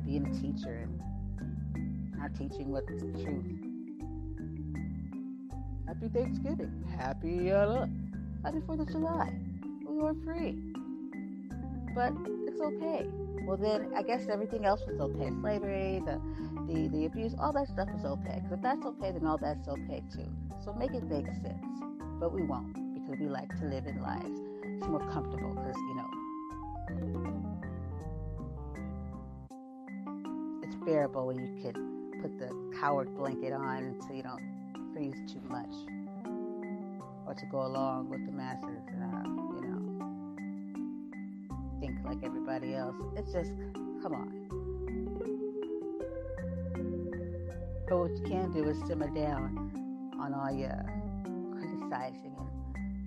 Being 0.05 0.27
a 0.27 0.39
teacher 0.39 0.83
and 0.83 2.11
not 2.15 2.35
teaching 2.35 2.69
what's 2.69 2.85
the 2.85 3.11
truth. 3.23 3.43
Happy 5.87 6.09
Thanksgiving. 6.09 6.85
Happy 6.95 7.51
uh, 7.51 7.87
Happy 8.43 8.59
Fourth 8.67 8.81
of 8.81 8.91
July. 8.91 9.33
We 9.83 9.97
were 9.97 10.13
free. 10.23 10.64
But 11.95 12.13
it's 12.45 12.61
okay. 12.61 13.07
Well 13.47 13.57
then 13.57 13.93
I 13.95 14.03
guess 14.03 14.27
everything 14.27 14.65
else 14.65 14.81
was 14.85 14.99
okay. 14.99 15.29
Slavery, 15.41 16.03
the 16.05 16.19
the, 16.67 16.89
the 16.89 17.05
abuse, 17.05 17.33
all 17.39 17.53
that 17.53 17.67
stuff 17.69 17.87
is 17.97 18.03
okay. 18.03 18.41
Because 18.43 18.51
if 18.51 18.61
that's 18.61 18.85
okay, 18.85 19.11
then 19.11 19.25
all 19.25 19.37
that's 19.37 19.67
okay 19.67 20.03
too. 20.13 20.27
So 20.63 20.73
make 20.73 20.93
it 20.93 21.03
make 21.03 21.27
sense. 21.27 21.63
But 22.19 22.33
we 22.33 22.43
won't 22.43 22.73
because 22.93 23.19
we 23.19 23.27
like 23.27 23.49
to 23.59 23.65
live 23.65 23.85
in 23.85 24.01
lives. 24.01 24.39
It's 24.63 24.87
more 24.87 24.99
comfortable 25.11 25.53
because, 25.53 25.75
you 25.75 25.95
know, 25.95 26.09
it's 30.63 30.75
bearable 30.85 31.27
when 31.27 31.37
you 31.39 31.61
can 31.61 32.11
put 32.21 32.37
the 32.39 32.49
coward 32.79 33.15
blanket 33.15 33.53
on 33.53 33.95
so 34.01 34.13
you 34.13 34.23
don't 34.23 34.41
freeze 34.93 35.15
too 35.31 35.41
much. 35.47 35.73
Or 37.27 37.33
to 37.33 37.45
go 37.51 37.65
along 37.65 38.09
with 38.09 38.25
the 38.25 38.31
masses 38.31 38.83
and, 38.87 39.04
else. 42.73 42.95
It's 43.15 43.31
just, 43.31 43.51
come 44.01 44.13
on. 44.13 44.45
But 47.87 47.99
what 47.99 48.11
you 48.17 48.23
can 48.23 48.51
do 48.51 48.67
is 48.67 48.77
simmer 48.87 49.09
down 49.09 50.13
on 50.19 50.33
all 50.33 50.51
your 50.51 50.73
criticizing 51.53 52.35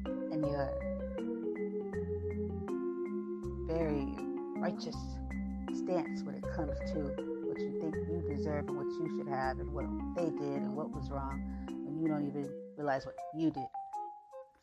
and, 0.06 0.32
and 0.32 0.46
your 0.46 0.70
very 3.66 4.06
righteous 4.56 4.96
stance 5.74 6.22
when 6.22 6.36
it 6.36 6.44
comes 6.54 6.78
to 6.92 7.00
what 7.46 7.58
you 7.58 7.78
think 7.80 7.94
you 8.08 8.22
deserve 8.34 8.68
and 8.68 8.76
what 8.76 8.86
you 8.86 9.16
should 9.16 9.28
have 9.28 9.58
and 9.58 9.72
what 9.72 9.84
they 10.16 10.30
did 10.30 10.62
and 10.62 10.74
what 10.74 10.90
was 10.90 11.10
wrong 11.10 11.42
and 11.68 12.00
you 12.00 12.08
don't 12.08 12.26
even 12.26 12.48
realize 12.76 13.04
what 13.04 13.16
you 13.34 13.50
did. 13.50 13.66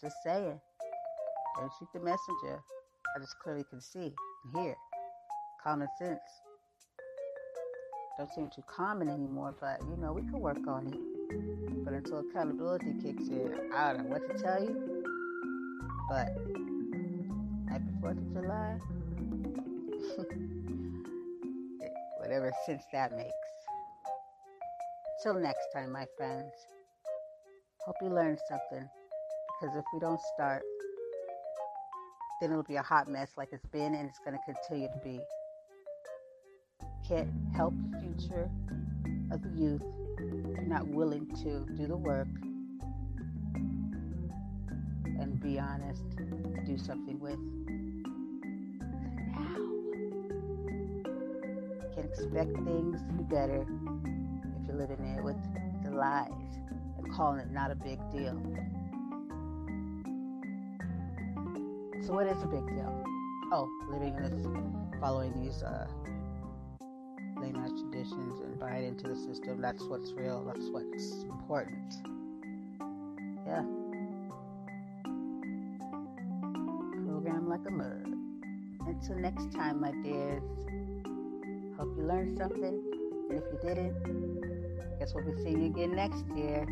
Just 0.01 0.15
saying. 0.23 0.59
Don't 1.59 1.71
shoot 1.79 1.87
the 1.93 1.99
messenger. 1.99 2.61
I 3.15 3.19
just 3.19 3.37
clearly 3.39 3.63
can 3.69 3.79
see 3.81 4.13
and 4.43 4.55
hear. 4.55 4.75
Common 5.65 5.89
sense. 5.97 6.21
Don't 8.19 8.29
seem 8.35 8.51
too 8.55 8.61
common 8.67 9.09
anymore, 9.09 9.55
but 9.59 9.81
you 9.81 9.97
know, 9.97 10.13
we 10.13 10.21
can 10.21 10.39
work 10.39 10.67
on 10.67 10.85
it. 10.85 10.93
But 11.83 11.95
until 11.95 12.19
accountability 12.19 12.93
kicks 13.01 13.29
in, 13.29 13.51
I 13.73 13.93
don't 13.93 14.03
know 14.03 14.11
what 14.11 14.29
to 14.29 14.37
tell 14.39 14.63
you. 14.63 15.03
But 16.07 16.27
happy 17.67 17.89
4th 17.99 18.19
of 18.19 18.31
July. 18.31 18.77
Whatever 22.19 22.51
sense 22.67 22.83
that 22.93 23.17
makes. 23.17 23.33
Till 25.23 25.33
next 25.33 25.67
time, 25.73 25.91
my 25.91 26.05
friends. 26.15 26.53
Hope 27.87 27.95
you 28.03 28.09
learned 28.09 28.37
something. 28.47 28.87
Because 29.59 29.75
if 29.75 29.85
we 29.91 29.99
don't 29.99 30.21
start, 30.35 30.61
then 32.39 32.51
it'll 32.51 32.61
be 32.61 32.75
a 32.75 32.83
hot 32.83 33.07
mess 33.07 33.31
like 33.35 33.49
it's 33.51 33.65
been 33.65 33.95
and 33.95 34.07
it's 34.07 34.19
going 34.19 34.37
to 34.37 34.53
continue 34.53 34.89
to 34.89 34.99
be. 35.03 35.19
Can't 37.07 37.29
help 37.55 37.73
the 37.91 37.99
future 37.99 38.49
of 39.31 39.43
the 39.43 39.49
youth 39.49 39.83
if 40.17 40.57
you're 40.57 40.61
not 40.61 40.87
willing 40.87 41.27
to 41.43 41.63
do 41.75 41.85
the 41.85 41.95
work 41.95 42.27
and 45.19 45.39
be 45.39 45.59
honest, 45.59 46.03
do 46.65 46.77
something 46.77 47.19
with. 47.19 47.37
Now. 49.35 49.55
Can 51.93 52.05
expect 52.05 52.55
things 52.65 53.01
to 53.01 53.13
be 53.13 53.23
better 53.23 53.67
if 54.59 54.67
you're 54.67 54.77
living 54.77 54.97
there 55.03 55.21
with 55.21 55.37
the 55.83 55.91
lies 55.91 56.31
and 56.97 57.11
calling 57.13 57.39
it 57.39 57.51
not 57.51 57.69
a 57.69 57.75
big 57.75 57.99
deal. 58.11 58.41
So 62.01 62.13
what 62.13 62.25
is 62.25 62.41
a 62.41 62.47
big 62.47 62.65
deal? 62.67 63.03
Oh, 63.51 63.69
living 63.91 64.15
in 64.15 64.23
this, 64.23 64.99
following 64.99 65.33
these 65.43 65.61
uh, 65.61 65.87
late 67.45 67.55
night 67.55 67.71
traditions 67.77 68.39
and 68.41 68.59
buy 68.59 68.77
it 68.77 68.85
into 68.85 69.07
the 69.07 69.15
system. 69.15 69.61
That's 69.61 69.83
what's 69.83 70.13
real. 70.13 70.43
That's 70.45 70.67
what's 70.69 71.23
important. 71.23 71.93
Yeah. 73.45 73.63
Program 77.05 77.47
like 77.47 77.61
a 77.67 77.71
mug. 77.71 78.07
Until 78.87 79.17
next 79.17 79.51
time, 79.51 79.81
my 79.81 79.91
dears. 80.03 80.41
Hope 81.77 81.93
you 81.97 82.03
learned 82.03 82.37
something. 82.37 82.81
And 83.29 83.37
if 83.37 83.43
you 83.51 83.59
didn't, 83.61 84.99
guess 84.99 85.13
we'll 85.13 85.25
be 85.25 85.43
seeing 85.43 85.61
you 85.61 85.67
again 85.67 85.95
next 85.95 86.25
year. 86.35 86.65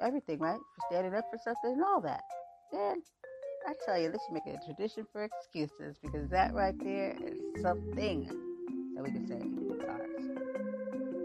Everything, 0.00 0.38
right? 0.38 0.58
For 0.58 0.86
standing 0.90 1.14
up 1.14 1.24
for 1.30 1.38
something 1.38 1.72
and 1.72 1.82
all 1.84 2.00
that. 2.02 2.24
Then 2.72 3.02
I 3.66 3.74
tell 3.84 3.98
you, 4.00 4.08
let's 4.10 4.24
make 4.30 4.46
it 4.46 4.60
a 4.62 4.64
tradition 4.64 5.06
for 5.12 5.24
excuses 5.24 5.96
because 6.02 6.28
that 6.30 6.54
right 6.54 6.74
there 6.82 7.16
is 7.26 7.62
something 7.62 8.28
that 8.94 9.04
we 9.04 9.10
can 9.10 9.26
say 9.26 9.36
is 9.36 9.80
ours. 9.88 10.30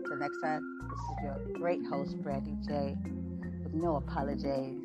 So 0.07 0.15
next 0.15 0.39
time, 0.41 0.61
this 0.89 0.99
is 1.17 1.23
your 1.23 1.53
great 1.53 1.83
host, 1.85 2.15
Brandy 2.23 2.55
J, 2.67 2.95
with 3.63 3.73
no 3.73 3.95
apologies 3.97 4.77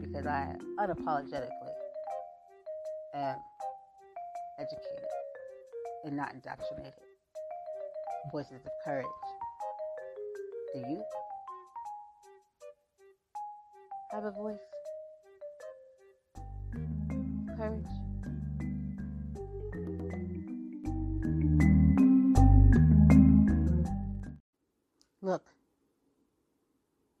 because 0.00 0.26
I 0.26 0.54
unapologetically 0.78 1.72
am 3.14 3.36
educated 4.58 5.08
and 6.04 6.16
not 6.16 6.34
indoctrinated. 6.34 6.92
Voices 8.32 8.60
of 8.64 8.72
courage. 8.84 9.06
Do 10.74 10.80
you 10.80 11.02
have 14.22 14.34
a 14.34 14.36
voice? 14.36 14.58
Courage. 17.56 17.84
Look, 25.22 25.46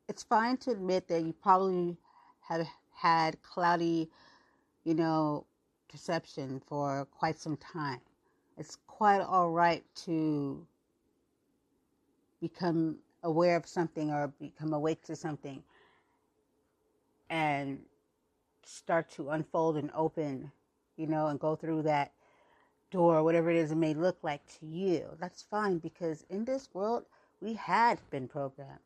it's 0.08 0.22
fine 0.24 0.58
to 0.58 0.72
admit 0.72 1.08
that 1.08 1.22
you 1.22 1.32
probably 1.32 1.96
have 2.40 2.66
had 2.94 3.40
cloudy, 3.42 4.10
you 4.84 4.94
know, 4.94 5.46
perception 5.88 6.60
for 6.66 7.06
quite 7.06 7.38
some 7.38 7.56
time. 7.56 8.00
It's 8.58 8.76
quite 8.86 9.20
all 9.20 9.50
right 9.50 9.84
to 10.04 10.66
become 12.42 12.98
aware 13.22 13.56
of 13.56 13.66
something 13.66 14.10
or 14.10 14.28
become 14.38 14.74
awake 14.74 15.02
to 15.04 15.16
something 15.16 15.62
and 17.30 17.78
start 18.64 19.08
to 19.12 19.30
unfold 19.30 19.76
and 19.76 19.90
open, 19.94 20.50
you 20.96 21.06
know, 21.06 21.28
and 21.28 21.40
go 21.40 21.56
through 21.56 21.82
that 21.82 22.12
door, 22.90 23.22
whatever 23.22 23.50
it 23.50 23.56
is 23.56 23.70
it 23.70 23.76
may 23.76 23.94
look 23.94 24.18
like 24.22 24.42
to 24.58 24.66
you. 24.66 25.04
That's 25.20 25.42
fine 25.42 25.78
because 25.78 26.24
in 26.28 26.44
this 26.44 26.68
world, 26.74 27.04
we 27.40 27.54
had 27.54 27.98
been 28.10 28.28
programmed. 28.28 28.80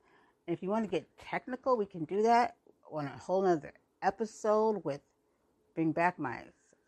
And 0.46 0.54
if 0.54 0.62
you 0.62 0.68
want 0.68 0.84
to 0.84 0.90
get 0.90 1.06
technical, 1.18 1.76
we 1.76 1.86
can 1.86 2.04
do 2.04 2.22
that 2.22 2.56
on 2.92 3.06
a 3.06 3.18
whole 3.18 3.46
other 3.46 3.72
episode 4.02 4.84
with 4.84 5.00
bring 5.74 5.92
back 5.92 6.18
my, 6.18 6.40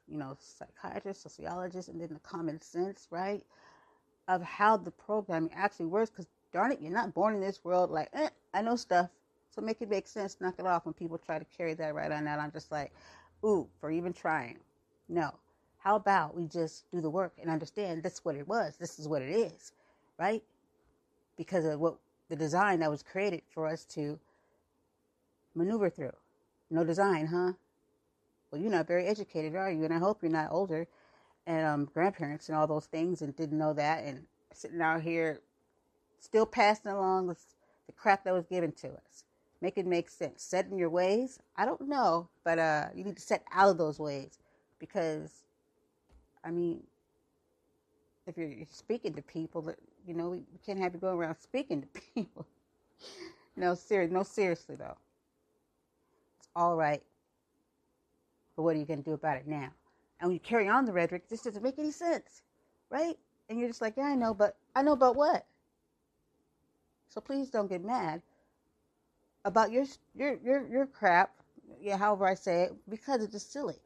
you 0.06 0.18
know, 0.18 0.36
psychiatrist, 0.38 1.22
sociologist, 1.22 1.88
and 1.88 2.00
then 2.00 2.10
the 2.12 2.20
common 2.20 2.60
sense, 2.60 3.08
right? 3.10 3.42
Of 4.28 4.42
how 4.42 4.76
the 4.76 4.90
programming 4.90 5.52
actually 5.54 5.86
works. 5.86 6.10
Because 6.10 6.26
darn 6.52 6.72
it, 6.72 6.80
you're 6.80 6.92
not 6.92 7.14
born 7.14 7.34
in 7.34 7.40
this 7.40 7.64
world 7.64 7.90
like, 7.90 8.10
eh, 8.12 8.28
I 8.52 8.62
know 8.62 8.76
stuff. 8.76 9.08
So 9.56 9.62
make 9.62 9.80
it 9.80 9.88
make 9.88 10.06
sense, 10.06 10.36
knock 10.38 10.56
it 10.58 10.66
off 10.66 10.84
when 10.84 10.92
people 10.92 11.16
try 11.16 11.38
to 11.38 11.46
carry 11.56 11.72
that 11.74 11.94
right 11.94 12.12
on 12.12 12.24
that. 12.24 12.38
I'm 12.38 12.52
just 12.52 12.70
like, 12.70 12.92
ooh, 13.42 13.66
for 13.80 13.90
even 13.90 14.12
trying. 14.12 14.58
No. 15.08 15.32
How 15.78 15.96
about 15.96 16.36
we 16.36 16.46
just 16.46 16.90
do 16.90 17.00
the 17.00 17.08
work 17.08 17.32
and 17.40 17.50
understand 17.50 18.02
this 18.02 18.14
is 18.14 18.24
what 18.24 18.36
it 18.36 18.46
was, 18.46 18.76
this 18.76 18.98
is 18.98 19.08
what 19.08 19.22
it 19.22 19.30
is, 19.30 19.72
right? 20.18 20.42
Because 21.38 21.64
of 21.64 21.80
what 21.80 21.96
the 22.28 22.36
design 22.36 22.80
that 22.80 22.90
was 22.90 23.02
created 23.02 23.42
for 23.48 23.66
us 23.66 23.84
to 23.86 24.18
maneuver 25.54 25.88
through. 25.88 26.16
No 26.70 26.84
design, 26.84 27.26
huh? 27.26 27.52
Well, 28.50 28.60
you're 28.60 28.70
not 28.70 28.86
very 28.86 29.06
educated, 29.06 29.54
are 29.54 29.70
you? 29.70 29.84
And 29.84 29.94
I 29.94 29.98
hope 29.98 30.18
you're 30.22 30.30
not 30.30 30.50
older 30.50 30.86
and 31.46 31.66
um, 31.66 31.84
grandparents 31.94 32.48
and 32.48 32.58
all 32.58 32.66
those 32.66 32.86
things 32.86 33.22
and 33.22 33.34
didn't 33.34 33.56
know 33.56 33.72
that 33.72 34.04
and 34.04 34.24
sitting 34.52 34.82
out 34.82 35.00
here 35.00 35.40
still 36.18 36.44
passing 36.44 36.90
along 36.90 37.28
the, 37.28 37.36
the 37.86 37.92
crap 37.92 38.24
that 38.24 38.34
was 38.34 38.44
given 38.46 38.72
to 38.72 38.88
us. 38.88 39.24
Make 39.60 39.78
it 39.78 39.86
make 39.86 40.10
sense. 40.10 40.42
Set 40.42 40.66
in 40.66 40.78
your 40.78 40.90
ways. 40.90 41.38
I 41.56 41.64
don't 41.64 41.88
know, 41.88 42.28
but 42.44 42.58
uh, 42.58 42.86
you 42.94 43.04
need 43.04 43.16
to 43.16 43.22
set 43.22 43.42
out 43.52 43.70
of 43.70 43.78
those 43.78 43.98
ways 43.98 44.38
because, 44.78 45.44
I 46.44 46.50
mean, 46.50 46.82
if 48.26 48.36
you're 48.36 48.52
speaking 48.70 49.14
to 49.14 49.22
people, 49.22 49.62
that 49.62 49.78
you 50.06 50.14
know, 50.14 50.30
we 50.30 50.44
can't 50.64 50.78
have 50.78 50.94
you 50.94 51.00
going 51.00 51.16
around 51.16 51.36
speaking 51.38 51.82
to 51.82 51.88
people. 52.14 52.46
no, 53.56 53.74
serious. 53.74 54.10
No, 54.10 54.22
seriously 54.22 54.76
though. 54.76 54.96
It's 56.38 56.48
all 56.54 56.76
right, 56.76 57.02
but 58.56 58.62
what 58.62 58.76
are 58.76 58.78
you 58.78 58.84
going 58.86 59.02
to 59.02 59.04
do 59.04 59.14
about 59.14 59.38
it 59.38 59.46
now? 59.46 59.70
And 60.20 60.28
when 60.28 60.32
you 60.32 60.40
carry 60.40 60.68
on 60.68 60.84
the 60.84 60.92
rhetoric, 60.92 61.28
this 61.28 61.42
doesn't 61.42 61.62
make 61.62 61.78
any 61.78 61.90
sense, 61.90 62.42
right? 62.90 63.18
And 63.48 63.58
you're 63.58 63.68
just 63.68 63.82
like, 63.82 63.94
yeah, 63.96 64.04
I 64.04 64.14
know, 64.14 64.34
but 64.34 64.56
I 64.74 64.82
know 64.82 64.92
about 64.92 65.16
what? 65.16 65.46
So 67.08 67.20
please 67.20 67.50
don't 67.50 67.68
get 67.68 67.84
mad 67.84 68.22
about 69.46 69.70
your 69.70 69.84
your 70.14 70.36
your 70.44 70.66
your 70.66 70.86
crap, 70.86 71.30
yeah, 71.80 71.96
however 71.96 72.26
I 72.26 72.34
say 72.34 72.64
it, 72.64 72.74
because 72.90 73.22
it's 73.22 73.32
just 73.32 73.52
silly. 73.52 73.76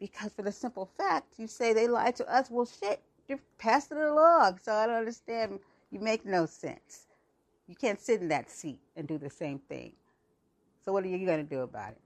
Because 0.00 0.32
for 0.32 0.42
the 0.42 0.50
simple 0.50 0.86
fact, 0.98 1.38
you 1.38 1.46
say 1.46 1.72
they 1.72 1.86
lied 1.86 2.16
to 2.16 2.34
us. 2.34 2.50
Well, 2.50 2.66
shit, 2.66 3.00
you're 3.28 3.38
passing 3.58 3.98
it 3.98 4.04
along. 4.04 4.58
So 4.60 4.72
I 4.72 4.86
don't 4.86 4.96
understand. 4.96 5.60
You 5.90 6.00
make 6.00 6.26
no 6.26 6.46
sense. 6.46 7.06
You 7.68 7.76
can't 7.76 8.00
sit 8.00 8.20
in 8.20 8.28
that 8.28 8.50
seat 8.50 8.80
and 8.96 9.06
do 9.06 9.18
the 9.18 9.30
same 9.30 9.60
thing. 9.60 9.92
So 10.84 10.92
what 10.92 11.04
are 11.04 11.08
you 11.08 11.24
going 11.24 11.46
to 11.46 11.48
do 11.48 11.60
about 11.60 11.92
it? 11.92 12.00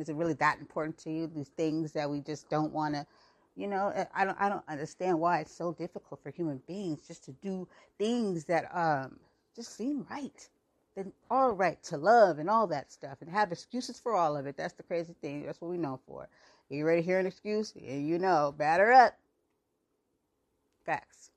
Is 0.00 0.08
it 0.08 0.16
really 0.16 0.34
that 0.34 0.58
important 0.60 0.96
to 0.98 1.10
you? 1.10 1.26
These 1.26 1.48
things 1.48 1.92
that 1.92 2.08
we 2.08 2.20
just 2.20 2.48
don't 2.48 2.72
want 2.72 2.94
to, 2.94 3.04
you 3.56 3.66
know, 3.66 3.92
I 4.14 4.24
don't, 4.24 4.40
I 4.40 4.48
don't 4.48 4.64
understand 4.68 5.20
why 5.20 5.40
it's 5.40 5.54
so 5.54 5.72
difficult 5.72 6.22
for 6.22 6.30
human 6.30 6.62
beings 6.66 7.06
just 7.06 7.24
to 7.24 7.32
do 7.42 7.68
things 7.98 8.44
that 8.46 8.74
um, 8.74 9.18
just 9.54 9.76
seem 9.76 10.06
right 10.08 10.48
then 10.94 11.12
all 11.30 11.52
right 11.52 11.82
to 11.84 11.96
love 11.96 12.38
and 12.38 12.48
all 12.48 12.66
that 12.68 12.92
stuff 12.92 13.18
and 13.20 13.30
have 13.30 13.52
excuses 13.52 13.98
for 13.98 14.14
all 14.14 14.36
of 14.36 14.46
it. 14.46 14.56
That's 14.56 14.74
the 14.74 14.82
crazy 14.84 15.14
thing. 15.20 15.44
That's 15.46 15.60
what 15.60 15.70
we 15.70 15.78
know 15.78 16.00
for. 16.06 16.28
You 16.68 16.86
ready 16.86 17.02
to 17.02 17.06
hear 17.06 17.18
an 17.18 17.26
excuse? 17.26 17.74
You 17.76 18.18
know, 18.18 18.54
batter 18.56 18.92
up. 18.92 19.18
Facts. 20.86 21.31